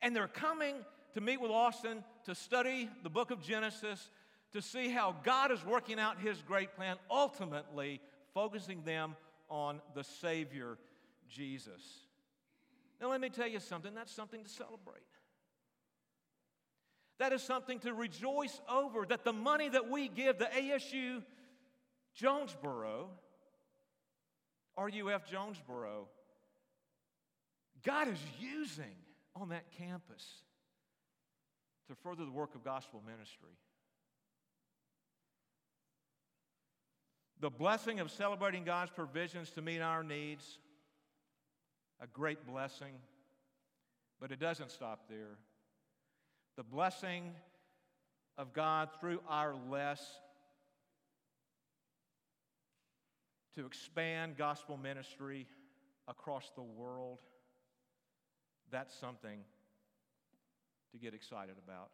And 0.03 0.17
they're 0.17 0.29
coming 0.29 0.77
to 1.15 1.21
meet 1.21 1.41
with 1.41 1.51
Austin 1.51 2.03
to 2.25 2.35
study 2.35 2.89
the 3.03 3.11
book 3.11 3.31
of 3.31 3.43
Genesis 3.43 4.11
to 4.53 4.63
see 4.63 4.89
how 4.89 5.15
God 5.23 5.53
is 5.53 5.65
working 5.65 6.01
out 6.01 6.21
his 6.21 6.41
great 6.43 6.75
plan, 6.75 6.97
ultimately 7.11 8.01
focusing 8.35 8.83
them 8.85 9.15
on 9.49 9.81
the 9.95 10.05
Savior, 10.05 10.79
Jesus. 11.29 11.83
Now, 13.01 13.11
let 13.11 13.21
me 13.21 13.31
tell 13.31 13.47
you 13.47 13.61
something 13.61 13.95
that's 13.95 14.13
something 14.13 14.43
to 14.43 14.49
celebrate. 14.49 15.03
That 17.21 17.35
is 17.35 17.43
something 17.43 17.81
to 17.81 17.93
rejoice 17.93 18.63
over 18.67 19.05
that 19.05 19.25
the 19.25 19.33
money 19.35 19.69
that 19.69 19.91
we 19.91 20.09
give 20.09 20.39
the 20.39 20.47
ASU 20.47 21.23
Jonesboro, 22.15 23.11
RUF 24.79 25.31
Jonesboro, 25.31 26.09
God 27.85 28.09
is 28.09 28.19
using 28.39 28.97
on 29.37 29.51
that 29.51 29.71
campus 29.77 30.27
to 31.89 31.95
further 31.95 32.25
the 32.25 32.31
work 32.31 32.55
of 32.55 32.65
gospel 32.65 33.03
ministry. 33.07 33.53
The 37.41 37.51
blessing 37.51 38.01
of 38.01 38.11
celebrating 38.11 38.65
God's 38.65 38.93
provisions 38.93 39.51
to 39.51 39.61
meet 39.61 39.81
our 39.81 40.03
needs, 40.03 40.59
a 42.01 42.07
great 42.07 42.47
blessing, 42.47 42.95
but 44.19 44.33
it 44.33 44.41
doesn't 44.41 44.71
stop 44.71 45.01
there 45.11 45.37
the 46.61 46.65
blessing 46.65 47.23
of 48.37 48.53
God 48.53 48.91
through 49.01 49.19
our 49.31 49.55
less 49.71 50.07
to 53.55 53.65
expand 53.65 54.37
gospel 54.37 54.77
ministry 54.77 55.47
across 56.07 56.53
the 56.55 56.63
world, 56.63 57.21
that's 58.71 58.95
something 58.95 59.39
to 60.93 60.99
get 60.99 61.15
excited 61.15 61.55
about 61.65 61.89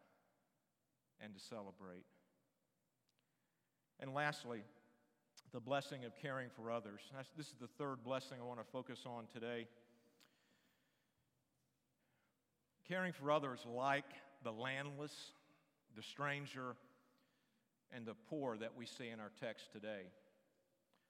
and 1.21 1.33
to 1.33 1.39
celebrate. 1.39 2.03
And 4.01 4.13
lastly, 4.13 4.63
the 5.53 5.61
blessing 5.61 6.03
of 6.03 6.11
caring 6.21 6.49
for 6.49 6.71
others. 6.71 6.99
This 7.37 7.47
is 7.47 7.55
the 7.61 7.69
third 7.77 8.03
blessing 8.03 8.39
I 8.41 8.43
want 8.43 8.59
to 8.59 8.69
focus 8.69 9.05
on 9.05 9.27
today. 9.33 9.65
Caring 12.85 13.13
for 13.13 13.31
others 13.31 13.65
like 13.73 14.03
the 14.43 14.51
landless, 14.51 15.13
the 15.95 16.03
stranger, 16.03 16.75
and 17.91 18.05
the 18.05 18.15
poor 18.29 18.57
that 18.57 18.75
we 18.77 18.85
see 18.85 19.09
in 19.09 19.19
our 19.19 19.31
text 19.39 19.71
today. 19.71 20.11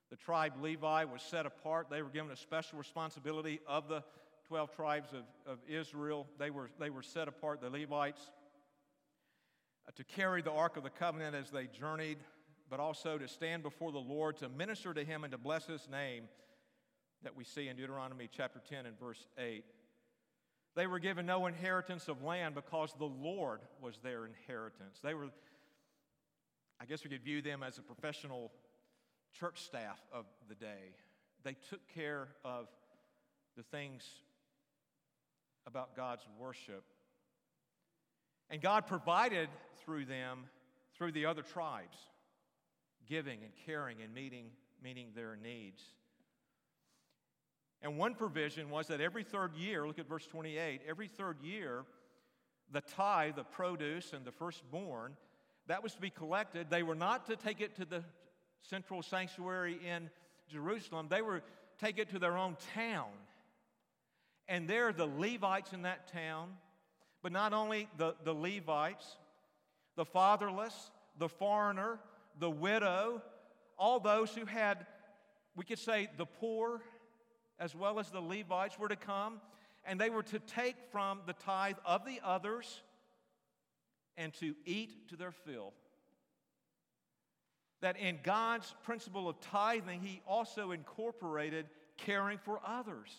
The 0.09 0.15
tribe 0.15 0.53
Levi 0.61 1.03
was 1.05 1.21
set 1.21 1.45
apart. 1.45 1.87
They 1.89 2.01
were 2.01 2.09
given 2.09 2.31
a 2.31 2.37
special 2.37 2.77
responsibility 2.77 3.59
of 3.67 3.89
the 3.89 4.03
12 4.47 4.75
tribes 4.75 5.09
of, 5.13 5.23
of 5.51 5.59
Israel. 5.67 6.27
They 6.39 6.49
were, 6.49 6.69
they 6.79 6.89
were 6.89 7.03
set 7.03 7.27
apart, 7.27 7.61
the 7.61 7.69
Levites, 7.69 8.21
uh, 9.87 9.91
to 9.95 10.03
carry 10.03 10.41
the 10.41 10.51
Ark 10.51 10.77
of 10.77 10.83
the 10.83 10.89
Covenant 10.89 11.35
as 11.35 11.49
they 11.49 11.67
journeyed, 11.67 12.19
but 12.69 12.79
also 12.79 13.17
to 13.17 13.27
stand 13.27 13.63
before 13.63 13.91
the 13.91 13.97
Lord, 13.97 14.37
to 14.37 14.49
minister 14.49 14.93
to 14.93 15.03
Him, 15.03 15.23
and 15.23 15.31
to 15.31 15.37
bless 15.37 15.65
His 15.65 15.89
name 15.91 16.23
that 17.23 17.35
we 17.35 17.43
see 17.43 17.67
in 17.67 17.75
Deuteronomy 17.75 18.29
chapter 18.31 18.61
10 18.69 18.85
and 18.85 18.97
verse 18.97 19.27
8. 19.37 19.65
They 20.77 20.85
were 20.85 20.99
given 20.99 21.25
no 21.25 21.47
inheritance 21.47 22.07
of 22.07 22.21
land 22.21 22.53
because 22.53 22.93
the 22.99 23.05
Lord 23.05 23.61
was 23.81 23.97
their 24.03 24.27
inheritance. 24.27 24.99
They 25.01 25.15
were, 25.15 25.29
I 26.79 26.85
guess 26.85 27.03
we 27.03 27.09
could 27.09 27.23
view 27.23 27.41
them 27.41 27.63
as 27.63 27.79
a 27.79 27.81
professional 27.81 28.51
church 29.39 29.63
staff 29.63 29.99
of 30.13 30.25
the 30.47 30.53
day. 30.53 30.93
They 31.43 31.55
took 31.71 31.79
care 31.95 32.27
of 32.45 32.67
the 33.55 33.63
things 33.63 34.03
about 35.65 35.95
God's 35.95 36.27
worship. 36.39 36.83
And 38.51 38.61
God 38.61 38.85
provided 38.85 39.49
through 39.83 40.05
them, 40.05 40.43
through 40.95 41.11
the 41.13 41.25
other 41.25 41.41
tribes, 41.41 41.97
giving 43.09 43.39
and 43.41 43.51
caring 43.65 44.03
and 44.03 44.13
meeting, 44.13 44.51
meeting 44.83 45.07
their 45.15 45.35
needs. 45.41 45.81
And 47.81 47.97
one 47.97 48.15
provision 48.15 48.69
was 48.69 48.87
that 48.87 49.01
every 49.01 49.23
third 49.23 49.53
year, 49.55 49.85
look 49.85 49.99
at 49.99 50.07
verse 50.09 50.25
28, 50.25 50.81
every 50.87 51.07
third 51.07 51.41
year, 51.41 51.85
the 52.71 52.81
tithe, 52.81 53.35
the 53.35 53.43
produce, 53.43 54.13
and 54.13 54.25
the 54.25 54.31
firstborn, 54.31 55.15
that 55.67 55.83
was 55.83 55.93
to 55.93 56.01
be 56.01 56.09
collected. 56.09 56.67
They 56.69 56.83
were 56.83 56.95
not 56.95 57.27
to 57.27 57.35
take 57.35 57.61
it 57.61 57.75
to 57.75 57.85
the 57.85 58.03
central 58.61 59.03
sanctuary 59.03 59.79
in 59.85 60.09
Jerusalem, 60.49 61.07
they 61.09 61.21
were 61.21 61.43
take 61.77 61.99
it 61.99 62.09
to 62.09 62.19
their 62.19 62.37
own 62.37 62.57
town. 62.73 63.09
And 64.47 64.67
there, 64.67 64.91
the 64.93 65.05
Levites 65.05 65.73
in 65.73 65.83
that 65.83 66.11
town, 66.11 66.49
but 67.21 67.31
not 67.31 67.53
only 67.53 67.89
the, 67.97 68.15
the 68.23 68.33
Levites, 68.33 69.17
the 69.95 70.05
fatherless, 70.05 70.91
the 71.19 71.27
foreigner, 71.27 71.99
the 72.39 72.49
widow, 72.49 73.21
all 73.77 73.99
those 73.99 74.33
who 74.33 74.45
had, 74.45 74.85
we 75.55 75.65
could 75.65 75.79
say, 75.79 76.09
the 76.17 76.25
poor 76.25 76.81
as 77.59 77.75
well 77.75 77.99
as 77.99 78.09
the 78.09 78.21
Levites 78.21 78.77
were 78.77 78.87
to 78.87 78.95
come, 78.95 79.39
and 79.85 79.99
they 79.99 80.09
were 80.09 80.23
to 80.23 80.39
take 80.39 80.75
from 80.91 81.21
the 81.25 81.33
tithe 81.33 81.77
of 81.85 82.05
the 82.05 82.19
others 82.23 82.81
and 84.17 84.33
to 84.35 84.55
eat 84.65 85.09
to 85.09 85.15
their 85.15 85.31
fill. 85.31 85.73
That 87.81 87.97
in 87.97 88.19
God's 88.23 88.73
principle 88.83 89.29
of 89.29 89.39
tithing, 89.39 90.01
He 90.01 90.21
also 90.27 90.71
incorporated 90.71 91.67
caring 91.97 92.37
for 92.39 92.59
others. 92.65 93.09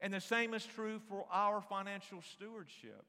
And 0.00 0.12
the 0.12 0.20
same 0.20 0.54
is 0.54 0.64
true 0.64 1.00
for 1.08 1.26
our 1.32 1.60
financial 1.60 2.22
stewardship. 2.22 3.04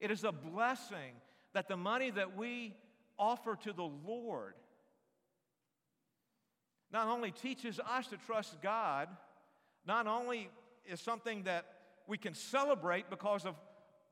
It 0.00 0.10
is 0.10 0.24
a 0.24 0.32
blessing 0.32 1.14
that 1.54 1.68
the 1.68 1.76
money 1.76 2.10
that 2.10 2.36
we 2.36 2.74
offer 3.18 3.56
to 3.62 3.72
the 3.72 3.90
Lord 4.06 4.54
not 6.92 7.08
only 7.08 7.30
teaches 7.30 7.80
us 7.80 8.06
to 8.08 8.16
trust 8.16 8.60
God, 8.62 9.08
not 9.86 10.06
only 10.06 10.48
is 10.86 11.00
something 11.00 11.44
that 11.44 11.66
we 12.06 12.16
can 12.16 12.34
celebrate 12.34 13.10
because 13.10 13.44
of, 13.44 13.54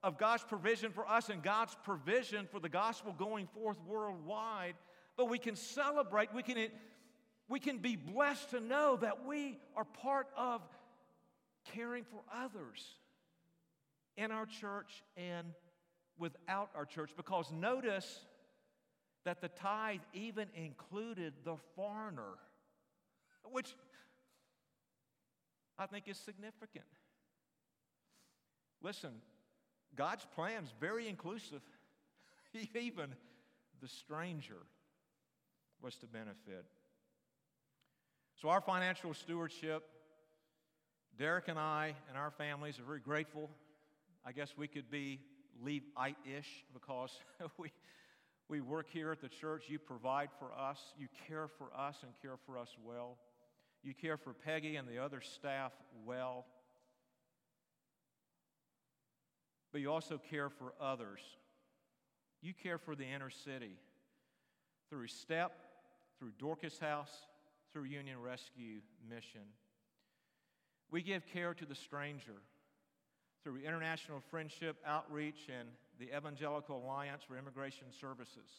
of 0.03 0.19
God's 0.19 0.45
provision 0.45 0.93
for 0.93 1.09
us 1.09 1.29
and 1.31 1.43
God's 1.43 1.77
provision 1.85 2.47
for 2.51 2.61
the 2.61 2.69
gospel 2.69 3.15
going 3.17 3.47
forth 3.47 3.79
worldwide, 3.87 4.75
but 5.17 5.31
we 5.31 5.39
can 5.39 5.57
celebrate, 5.57 6.33
we 6.35 6.43
can, 6.43 6.69
we 7.49 7.59
can 7.59 7.79
be 7.79 7.97
blessed 7.97 8.51
to 8.51 8.61
know 8.61 8.97
that 8.97 9.25
we 9.27 9.59
are 9.75 9.85
part 9.85 10.29
of 10.37 10.61
caring 11.73 12.05
for 12.05 12.21
others 12.35 12.85
in 14.17 14.31
our 14.31 14.47
church 14.47 15.03
and 15.17 15.47
without 16.19 16.71
our 16.75 16.85
church. 16.85 17.11
Because 17.17 17.51
notice 17.51 18.27
that 19.25 19.41
the 19.41 19.49
tithe 19.49 20.01
even 20.13 20.49
included 20.55 21.33
the 21.45 21.57
foreigner, 21.75 22.35
which 23.53 23.75
I 25.79 25.87
think 25.87 26.09
is 26.09 26.17
significant. 26.17 26.85
Listen, 28.83 29.11
God's 29.95 30.27
plan 30.35 30.65
is 30.65 30.73
very 30.81 31.09
inclusive. 31.09 31.63
Even 32.75 33.11
the 33.81 33.89
stranger 33.89 34.67
was 35.83 35.97
to 35.97 36.07
benefit. 36.07 36.65
So, 38.41 38.49
our 38.49 38.61
financial 38.61 39.15
stewardship, 39.15 39.83
Derek 41.19 41.49
and 41.49 41.59
I 41.59 41.95
and 42.09 42.19
our 42.19 42.31
families 42.31 42.79
are 42.79 42.85
very 42.85 43.01
grateful. 43.01 43.51
I 44.25 44.33
guess 44.33 44.55
we 44.57 44.69
could 44.69 44.91
be 44.91 45.21
Levite 45.63 46.17
ish 46.27 46.65
because 46.75 47.11
we, 47.59 47.73
we 48.49 48.61
work 48.61 48.89
here 48.91 49.11
at 49.13 49.21
the 49.21 49.29
church. 49.29 49.65
You 49.69 49.79
provide 49.79 50.29
for 50.39 50.53
us, 50.53 50.79
you 50.99 51.09
care 51.27 51.49
for 51.49 51.71
us, 51.77 51.97
and 52.03 52.13
care 52.21 52.37
for 52.45 52.59
us 52.59 52.69
well. 52.85 53.17
You 53.87 53.95
care 53.95 54.17
for 54.17 54.33
Peggy 54.33 54.75
and 54.75 54.89
the 54.89 54.99
other 54.99 55.21
staff 55.21 55.71
well. 56.05 56.45
But 59.71 59.81
you 59.81 59.93
also 59.93 60.21
care 60.29 60.51
for 60.51 60.73
others. 60.81 61.21
You 62.43 62.53
care 62.53 62.79
for 62.79 62.97
the 62.97 63.05
inner 63.05 63.31
city 63.31 63.79
through 64.91 65.07
STEP, 65.07 65.53
through 66.19 66.33
Dorcas 66.37 66.81
House, 66.81 67.13
through 67.73 67.85
Union 67.85 68.21
Rescue 68.21 68.81
Mission. 69.09 69.43
We 70.91 71.01
give 71.01 71.25
care 71.33 71.55
to 71.55 71.65
the 71.65 71.77
stranger 71.77 72.43
through 73.45 73.59
International 73.59 74.21
Friendship 74.33 74.79
Outreach 74.85 75.49
and 75.49 75.69
the 76.01 76.17
Evangelical 76.17 76.83
Alliance 76.85 77.23
for 77.23 77.39
Immigration 77.39 77.87
Services. 78.01 78.51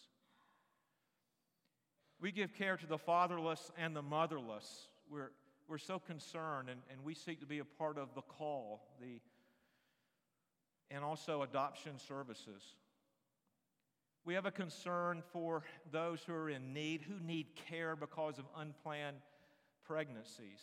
We 2.21 2.31
give 2.31 2.53
care 2.53 2.77
to 2.77 2.87
the 2.87 2.97
fatherless 2.97 3.73
and 3.77 3.93
the 3.93 4.01
motherless. 4.01 4.87
We're, 5.09 5.31
we're 5.67 5.77
so 5.77 5.99
concerned, 5.99 6.69
and, 6.69 6.81
and 6.91 7.03
we 7.03 7.13
seek 7.13 7.39
to 7.39 7.45
be 7.45 7.59
a 7.59 7.65
part 7.65 7.97
of 7.97 8.13
the 8.15 8.21
call, 8.21 8.81
the, 9.01 9.19
and 10.89 11.03
also 11.03 11.41
adoption 11.41 11.93
services. 11.99 12.75
We 14.25 14.33
have 14.33 14.45
a 14.45 14.51
concern 14.51 15.23
for 15.31 15.63
those 15.91 16.21
who 16.21 16.33
are 16.33 16.49
in 16.49 16.73
need, 16.73 17.01
who 17.01 17.25
need 17.25 17.47
care 17.69 17.95
because 17.95 18.37
of 18.39 18.45
unplanned 18.57 19.17
pregnancies. 19.85 20.61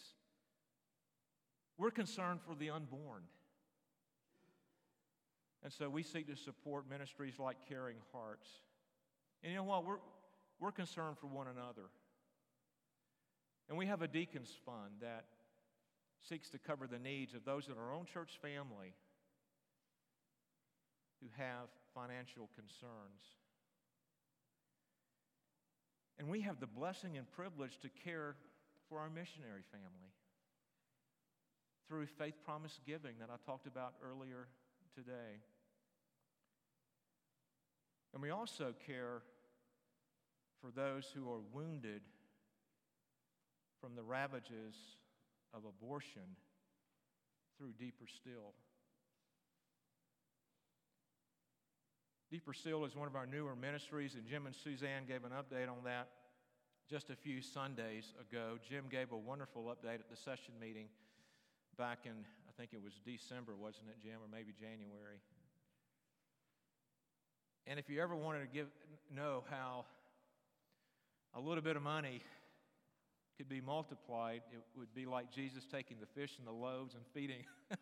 We're 1.78 1.90
concerned 1.90 2.40
for 2.46 2.54
the 2.54 2.70
unborn. 2.70 3.22
And 5.62 5.72
so 5.72 5.88
we 5.88 6.02
seek 6.02 6.26
to 6.28 6.36
support 6.36 6.88
ministries 6.88 7.38
like 7.38 7.56
Caring 7.66 7.96
Hearts. 8.12 8.48
And 9.42 9.50
you 9.50 9.58
know 9.58 9.64
what? 9.64 9.86
We're, 9.86 9.96
we're 10.60 10.72
concerned 10.72 11.16
for 11.18 11.26
one 11.26 11.46
another. 11.46 11.88
And 13.68 13.78
we 13.78 13.86
have 13.86 14.02
a 14.02 14.08
deacons 14.08 14.52
fund 14.64 15.00
that 15.00 15.24
seeks 16.28 16.48
to 16.50 16.58
cover 16.58 16.86
the 16.86 16.98
needs 16.98 17.34
of 17.34 17.44
those 17.44 17.68
in 17.68 17.74
our 17.74 17.92
own 17.92 18.06
church 18.06 18.38
family 18.40 18.94
who 21.20 21.28
have 21.36 21.68
financial 21.94 22.48
concerns. 22.54 23.22
And 26.18 26.28
we 26.28 26.42
have 26.42 26.60
the 26.60 26.66
blessing 26.66 27.16
and 27.16 27.30
privilege 27.32 27.78
to 27.82 27.88
care 27.88 28.36
for 28.88 28.98
our 28.98 29.10
missionary 29.10 29.62
family 29.70 30.12
through 31.88 32.06
faith 32.06 32.34
promise 32.44 32.78
giving 32.86 33.14
that 33.20 33.28
I 33.30 33.36
talked 33.44 33.66
about 33.66 33.94
earlier 34.02 34.48
today. 34.94 35.40
And 38.12 38.22
we 38.22 38.30
also 38.30 38.74
care 38.86 39.22
for 40.60 40.70
those 40.70 41.10
who 41.14 41.30
are 41.30 41.40
wounded 41.52 42.02
from 43.84 43.94
the 43.96 44.02
ravages 44.02 44.74
of 45.52 45.60
abortion 45.66 46.22
through 47.58 47.72
Deeper 47.78 48.06
Still. 48.08 48.54
Deeper 52.30 52.54
Still 52.54 52.86
is 52.86 52.96
one 52.96 53.06
of 53.06 53.14
our 53.14 53.26
newer 53.26 53.54
ministries, 53.54 54.14
and 54.14 54.24
Jim 54.24 54.46
and 54.46 54.56
Suzanne 54.56 55.04
gave 55.06 55.24
an 55.24 55.32
update 55.32 55.68
on 55.68 55.84
that 55.84 56.08
just 56.88 57.10
a 57.10 57.14
few 57.14 57.42
Sundays 57.42 58.14
ago. 58.18 58.56
Jim 58.66 58.84
gave 58.90 59.12
a 59.12 59.18
wonderful 59.18 59.64
update 59.64 60.00
at 60.00 60.08
the 60.08 60.16
session 60.16 60.54
meeting 60.58 60.86
back 61.76 61.98
in, 62.06 62.24
I 62.48 62.52
think 62.56 62.70
it 62.72 62.80
was 62.82 62.94
December, 63.04 63.52
wasn't 63.54 63.88
it, 63.90 63.96
Jim, 64.02 64.16
or 64.16 64.28
maybe 64.32 64.52
January? 64.58 65.20
And 67.66 67.78
if 67.78 67.90
you 67.90 68.00
ever 68.00 68.16
wanted 68.16 68.40
to 68.40 68.46
give, 68.46 68.68
know 69.14 69.44
how 69.50 69.84
a 71.34 71.40
little 71.40 71.62
bit 71.62 71.76
of 71.76 71.82
money 71.82 72.22
could 73.36 73.48
be 73.48 73.60
multiplied, 73.60 74.42
it 74.52 74.62
would 74.78 74.94
be 74.94 75.06
like 75.06 75.30
Jesus 75.30 75.64
taking 75.64 75.96
the 76.00 76.06
fish 76.06 76.38
and 76.38 76.46
the 76.46 76.52
loaves 76.52 76.94
and 76.94 77.02
feeding 77.12 77.44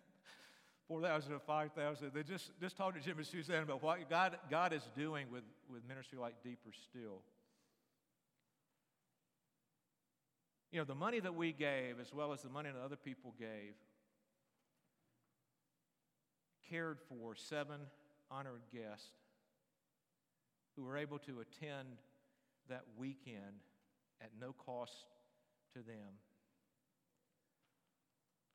4,000 0.88 1.32
or 1.32 1.38
5,000. 1.38 2.10
They 2.14 2.22
just, 2.22 2.52
just 2.60 2.76
talk 2.76 2.94
to 2.94 3.00
Jim 3.00 3.18
and 3.18 3.26
Suzanne 3.26 3.62
about 3.62 3.82
what 3.82 4.08
God, 4.08 4.36
God 4.50 4.72
is 4.72 4.82
doing 4.96 5.26
with, 5.30 5.44
with 5.70 5.86
ministry 5.86 6.18
like 6.18 6.34
Deeper 6.42 6.70
Still. 6.72 7.20
You 10.70 10.78
know, 10.78 10.84
the 10.84 10.94
money 10.94 11.20
that 11.20 11.34
we 11.34 11.52
gave, 11.52 12.00
as 12.00 12.14
well 12.14 12.32
as 12.32 12.40
the 12.42 12.48
money 12.48 12.70
that 12.70 12.82
other 12.82 12.96
people 12.96 13.34
gave, 13.38 13.74
cared 16.70 16.98
for 17.08 17.34
seven 17.34 17.80
honored 18.30 18.62
guests 18.72 19.10
who 20.74 20.84
were 20.84 20.96
able 20.96 21.18
to 21.18 21.40
attend 21.40 21.88
that 22.70 22.84
weekend 22.96 23.60
at 24.22 24.30
no 24.40 24.54
cost 24.54 25.04
to 25.74 25.80
them, 25.80 26.20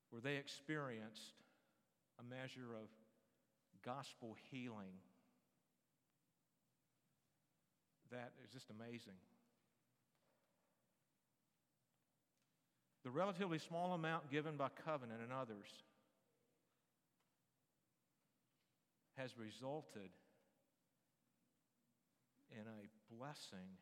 where 0.09 0.21
they 0.21 0.35
experienced 0.35 1.33
a 2.19 2.23
measure 2.23 2.73
of 2.73 2.87
gospel 3.85 4.35
healing 4.51 4.99
that 8.11 8.31
is 8.43 8.51
just 8.51 8.69
amazing. 8.69 9.19
The 13.03 13.11
relatively 13.11 13.59
small 13.59 13.93
amount 13.93 14.29
given 14.31 14.57
by 14.57 14.69
covenant 14.85 15.21
and 15.21 15.31
others 15.31 15.67
has 19.17 19.31
resulted 19.37 20.11
in 22.51 22.61
a 22.61 23.15
blessing 23.15 23.77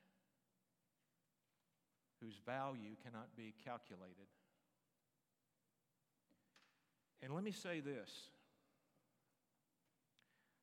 whose 2.26 2.40
value 2.46 2.96
cannot 3.04 3.36
be 3.36 3.54
calculated. 3.64 4.28
And 7.22 7.34
let 7.34 7.44
me 7.44 7.52
say 7.52 7.80
this 7.80 8.30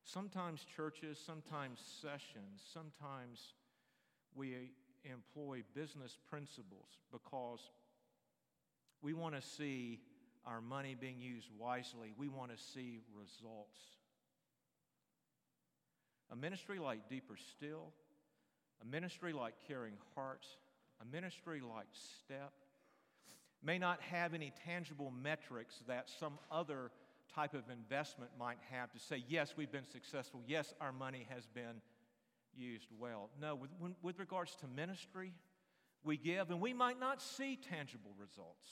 sometimes 0.04 0.64
churches, 0.76 1.18
sometimes 1.24 1.80
sessions, 2.00 2.62
sometimes 2.72 3.54
we 4.34 4.72
employ 5.04 5.62
business 5.74 6.18
principles 6.28 6.88
because 7.10 7.60
we 9.00 9.14
want 9.14 9.34
to 9.34 9.42
see 9.42 10.00
our 10.44 10.60
money 10.60 10.96
being 10.98 11.20
used 11.20 11.48
wisely, 11.58 12.12
we 12.16 12.28
want 12.28 12.56
to 12.56 12.62
see 12.62 12.98
results. 13.16 13.78
A 16.30 16.36
ministry 16.36 16.78
like 16.78 17.08
Deeper 17.08 17.36
Still, 17.36 17.92
a 18.82 18.84
ministry 18.84 19.32
like 19.32 19.54
Caring 19.66 19.94
Hearts, 20.14 20.48
a 21.02 21.14
ministry 21.14 21.60
like 21.60 21.86
STEP, 21.92 22.52
may 23.62 23.78
not 23.78 24.00
have 24.00 24.34
any 24.34 24.52
tangible 24.64 25.10
metrics 25.10 25.82
that 25.86 26.10
some 26.18 26.38
other 26.50 26.90
type 27.34 27.54
of 27.54 27.62
investment 27.70 28.30
might 28.38 28.58
have 28.70 28.90
to 28.92 28.98
say, 28.98 29.24
yes, 29.28 29.54
we've 29.56 29.72
been 29.72 29.86
successful. 29.86 30.42
Yes, 30.46 30.74
our 30.80 30.92
money 30.92 31.26
has 31.30 31.46
been 31.46 31.80
used 32.54 32.88
well. 32.98 33.30
No, 33.40 33.54
with, 33.54 33.70
with 34.02 34.18
regards 34.18 34.54
to 34.56 34.66
ministry, 34.66 35.32
we 36.04 36.16
give, 36.16 36.50
and 36.50 36.60
we 36.60 36.72
might 36.72 36.98
not 36.98 37.22
see 37.22 37.56
tangible 37.56 38.12
results, 38.18 38.66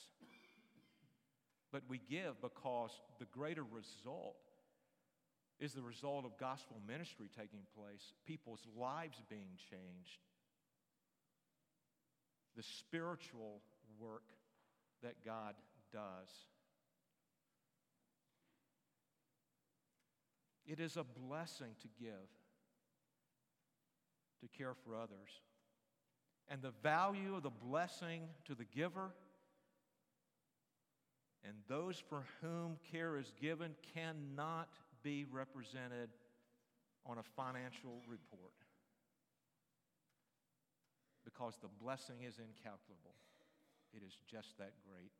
but 1.73 1.83
we 1.89 2.01
give 2.11 2.41
because 2.43 2.91
the 3.19 3.27
greater 3.27 3.63
result 3.63 4.37
is 5.61 5.73
the 5.73 5.83
result 5.83 6.25
of 6.25 6.37
gospel 6.39 6.77
ministry 6.87 7.29
taking 7.37 7.61
place, 7.77 8.13
people's 8.27 8.67
lives 8.77 9.23
being 9.29 9.57
changed, 9.71 10.19
the 12.57 12.63
spiritual 12.63 13.61
work 13.99 14.23
that 15.03 15.25
God 15.25 15.55
does. 15.93 16.29
It 20.67 20.79
is 20.79 20.97
a 20.97 21.05
blessing 21.05 21.75
to 21.81 21.89
give, 21.99 22.29
to 24.41 24.49
care 24.57 24.75
for 24.85 24.97
others. 24.97 25.31
And 26.49 26.63
the 26.63 26.73
value 26.83 27.37
of 27.37 27.43
the 27.43 27.51
blessing 27.51 28.23
to 28.47 28.55
the 28.55 28.65
giver 28.65 29.11
and 31.45 31.55
those 31.69 32.03
for 32.09 32.25
whom 32.41 32.77
care 32.93 33.17
is 33.17 33.33
given 33.41 33.75
cannot 33.95 34.69
be 35.03 35.25
represented 35.31 36.11
on 37.07 37.19
a 37.19 37.23
financial 37.23 38.03
report 38.07 38.53
because 41.25 41.59
the 41.61 41.69
blessing 41.83 42.23
is 42.27 42.39
incalculable. 42.39 43.15
It 43.93 44.03
is 44.07 44.17
just 44.31 44.57
that 44.59 44.73
great. 44.89 45.13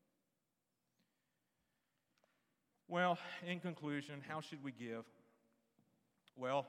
Well, 2.89 3.19
in 3.47 3.61
conclusion, 3.61 4.21
how 4.27 4.41
should 4.41 4.63
we 4.65 4.73
give? 4.73 5.05
Well, 6.37 6.67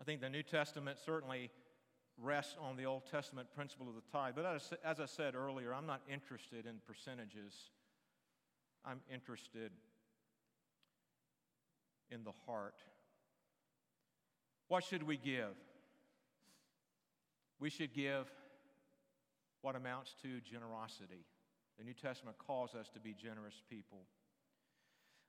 I 0.00 0.04
think 0.04 0.20
the 0.20 0.28
New 0.28 0.42
Testament 0.42 0.98
certainly 1.04 1.50
rests 2.20 2.56
on 2.60 2.76
the 2.76 2.84
Old 2.84 3.02
Testament 3.10 3.48
principle 3.54 3.88
of 3.88 3.94
the 3.94 4.02
tithe. 4.12 4.34
But 4.34 4.46
as, 4.46 4.72
as 4.84 5.00
I 5.00 5.06
said 5.06 5.34
earlier, 5.34 5.72
I'm 5.72 5.86
not 5.86 6.02
interested 6.12 6.66
in 6.66 6.80
percentages. 6.86 7.54
I'm 8.84 9.00
interested 9.12 9.70
in 12.10 12.24
the 12.24 12.32
heart. 12.46 12.82
What 14.68 14.84
should 14.84 15.02
we 15.02 15.16
give? 15.16 15.54
We 17.60 17.70
should 17.70 17.92
give 17.92 18.30
what 19.62 19.74
amounts 19.74 20.14
to 20.22 20.40
generosity. 20.40 21.24
The 21.78 21.84
New 21.84 21.94
Testament 21.94 22.36
calls 22.38 22.74
us 22.74 22.88
to 22.94 23.00
be 23.00 23.14
generous 23.14 23.62
people. 23.68 24.06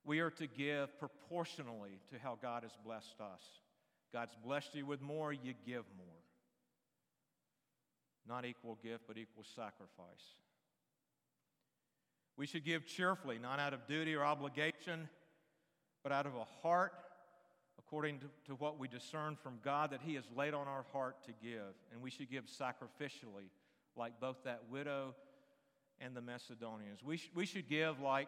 We 0.05 0.19
are 0.19 0.31
to 0.31 0.47
give 0.47 0.97
proportionally 0.99 1.99
to 2.11 2.19
how 2.19 2.37
God 2.41 2.63
has 2.63 2.71
blessed 2.83 3.19
us. 3.19 3.41
God's 4.13 4.35
blessed 4.43 4.75
you 4.75 4.85
with 4.85 5.01
more, 5.01 5.33
you 5.33 5.53
give 5.65 5.85
more. 5.97 6.07
Not 8.27 8.45
equal 8.45 8.77
gift, 8.81 9.03
but 9.07 9.17
equal 9.17 9.43
sacrifice. 9.55 10.37
We 12.37 12.47
should 12.47 12.63
give 12.63 12.85
cheerfully, 12.85 13.37
not 13.37 13.59
out 13.59 13.73
of 13.73 13.85
duty 13.87 14.15
or 14.15 14.23
obligation, 14.23 15.09
but 16.03 16.11
out 16.11 16.25
of 16.25 16.35
a 16.35 16.45
heart 16.61 16.93
according 17.89 18.19
to, 18.19 18.27
to, 18.45 18.53
what 18.53 18.77
we 18.77 18.87
discern 18.87 19.35
from 19.35 19.57
God 19.65 19.89
that 19.89 20.01
He 20.05 20.13
has 20.13 20.23
laid 20.35 20.53
on 20.53 20.67
our 20.67 20.85
heart 20.93 21.23
to 21.23 21.31
give. 21.41 21.73
And 21.91 22.03
we 22.03 22.11
should 22.11 22.29
give 22.29 22.45
sacrificially, 22.45 23.49
like 23.95 24.19
both 24.19 24.37
that 24.43 24.61
widow 24.69 25.15
and 25.99 26.15
the 26.15 26.21
Macedonians. 26.21 26.99
We, 27.03 27.17
sh- 27.17 27.31
we 27.33 27.47
should 27.47 27.67
give 27.67 27.99
like, 27.99 28.27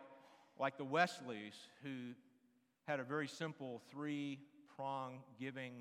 like 0.60 0.78
the 0.78 0.84
Wesleys, 0.84 1.54
who 1.84 2.14
had 2.88 3.00
a 3.00 3.04
very 3.04 3.28
simple 3.28 3.84
three 3.92 4.40
prong 4.76 5.20
giving, 5.40 5.74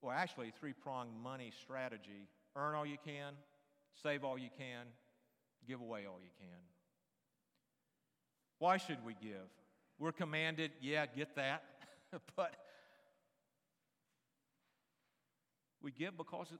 or 0.00 0.14
actually 0.14 0.50
three 0.58 0.72
prong 0.72 1.08
money 1.22 1.52
strategy 1.62 2.26
earn 2.56 2.74
all 2.74 2.86
you 2.86 2.96
can, 3.04 3.34
save 4.02 4.24
all 4.24 4.38
you 4.38 4.48
can, 4.56 4.86
give 5.68 5.82
away 5.82 6.06
all 6.06 6.18
you 6.22 6.30
can. 6.40 6.58
Why 8.58 8.78
should 8.78 9.04
we 9.04 9.14
give? 9.20 9.46
We're 9.98 10.12
commanded, 10.12 10.70
yeah, 10.80 11.04
get 11.04 11.36
that, 11.36 11.62
but 12.36 12.54
we 15.82 15.90
give 15.90 16.16
because 16.16 16.52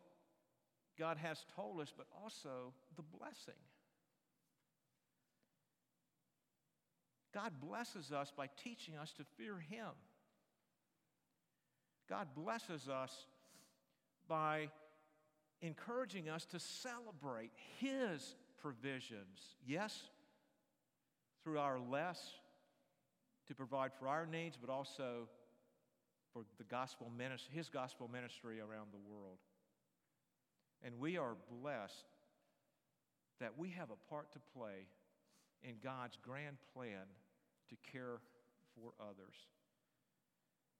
God 0.98 1.16
has 1.18 1.44
told 1.54 1.80
us, 1.80 1.92
but 1.96 2.06
also 2.22 2.72
the 2.96 3.02
blessing. 3.02 3.60
God 7.34 7.52
blesses 7.60 8.10
us 8.10 8.32
by 8.36 8.48
teaching 8.62 8.96
us 8.96 9.12
to 9.12 9.24
fear 9.36 9.58
Him. 9.58 9.90
God 12.08 12.28
blesses 12.34 12.88
us 12.88 13.26
by 14.28 14.70
encouraging 15.60 16.28
us 16.28 16.46
to 16.46 16.58
celebrate 16.58 17.50
His 17.78 18.34
provisions. 18.60 19.56
Yes, 19.66 20.02
through 21.42 21.58
our 21.58 21.78
less 21.78 22.18
to 23.46 23.54
provide 23.54 23.92
for 23.98 24.08
our 24.08 24.26
needs, 24.26 24.56
but 24.60 24.70
also 24.70 25.28
for 26.32 26.42
the 26.58 26.64
gospel 26.64 27.10
ministry, 27.16 27.54
his 27.54 27.68
gospel 27.68 28.08
ministry 28.08 28.60
around 28.60 28.88
the 28.92 29.10
world. 29.10 29.38
And 30.82 30.98
we 30.98 31.16
are 31.16 31.36
blessed 31.50 32.06
that 33.40 33.58
we 33.58 33.70
have 33.70 33.90
a 33.90 34.10
part 34.10 34.32
to 34.32 34.38
play 34.54 34.86
in 35.62 35.76
God's 35.82 36.16
grand 36.22 36.56
plan 36.72 37.04
to 37.68 37.76
care 37.92 38.20
for 38.74 38.92
others. 39.00 39.34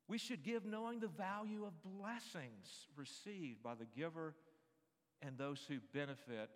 We 0.09 0.18
should 0.18 0.42
give 0.42 0.64
knowing 0.64 1.01
the 1.01 1.09
value 1.09 1.64
of 1.64 1.72
blessings 1.82 2.86
received 2.96 3.62
by 3.62 3.74
the 3.74 3.86
giver 3.96 4.34
and 5.20 5.36
those 5.36 5.64
who 5.68 5.76
benefit 5.92 6.51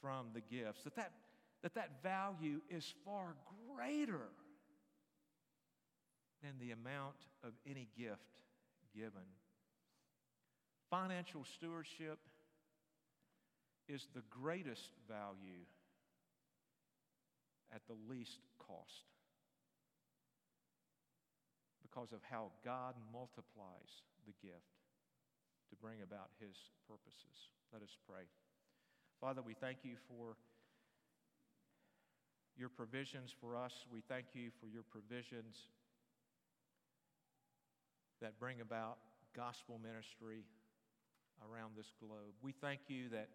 from 0.00 0.28
the 0.32 0.40
gifts. 0.40 0.84
That 0.84 0.96
that, 0.96 1.12
that, 1.62 1.74
that 1.74 2.02
value 2.02 2.60
is 2.70 2.94
far 3.04 3.34
greater 3.74 4.28
than 6.42 6.52
the 6.60 6.72
amount 6.72 7.16
of 7.44 7.52
any 7.68 7.88
gift 7.96 8.40
given. 8.94 9.26
Financial 10.90 11.44
stewardship 11.44 12.18
is 13.88 14.06
the 14.14 14.22
greatest 14.30 14.90
value 15.08 15.66
at 17.74 17.82
the 17.88 17.96
least 18.08 18.38
cost 18.58 19.06
because 21.82 22.12
of 22.12 22.20
how 22.28 22.50
God 22.64 22.94
multiplies 23.12 24.02
the 24.26 24.34
gift 24.42 24.76
to 25.70 25.76
bring 25.76 26.02
about 26.02 26.30
his 26.40 26.56
purposes. 26.86 27.50
Let 27.72 27.82
us 27.82 27.96
pray. 28.08 28.26
Father, 29.20 29.42
we 29.42 29.54
thank 29.54 29.78
you 29.82 29.96
for 30.08 30.36
your 32.56 32.68
provisions 32.68 33.34
for 33.40 33.56
us. 33.56 33.72
We 33.92 34.02
thank 34.08 34.26
you 34.34 34.50
for 34.60 34.66
your 34.66 34.82
provisions 34.82 35.68
that 38.20 38.38
bring 38.38 38.60
about 38.60 38.98
gospel 39.34 39.78
ministry 39.82 40.44
around 41.44 41.72
this 41.76 41.92
globe. 42.00 42.32
We 42.42 42.52
thank 42.52 42.80
you 42.88 43.08
that 43.10 43.28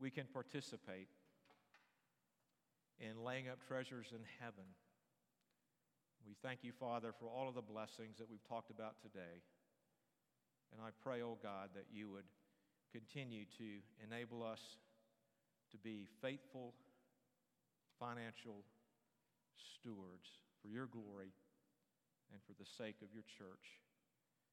we 0.00 0.10
can 0.10 0.26
participate 0.32 1.08
in 3.00 3.22
laying 3.22 3.48
up 3.48 3.58
treasures 3.66 4.08
in 4.12 4.24
heaven. 4.40 4.64
We 6.26 6.34
thank 6.42 6.64
you, 6.64 6.72
Father, 6.72 7.12
for 7.18 7.28
all 7.28 7.48
of 7.48 7.54
the 7.54 7.62
blessings 7.62 8.18
that 8.18 8.28
we've 8.28 8.42
talked 8.48 8.70
about 8.70 9.00
today. 9.00 9.44
And 10.72 10.80
I 10.80 10.90
pray, 11.02 11.22
oh 11.22 11.38
God, 11.42 11.70
that 11.74 11.86
you 11.92 12.10
would 12.10 12.26
continue 12.92 13.44
to 13.58 13.68
enable 14.02 14.42
us 14.42 14.60
to 15.70 15.76
be 15.78 16.06
faithful 16.22 16.72
financial 18.00 18.64
stewards 19.56 20.42
for 20.60 20.68
your 20.68 20.86
glory 20.86 21.32
and 22.32 22.40
for 22.42 22.52
the 22.58 22.66
sake 22.66 22.96
of 23.02 23.08
your 23.12 23.24
church. 23.38 23.85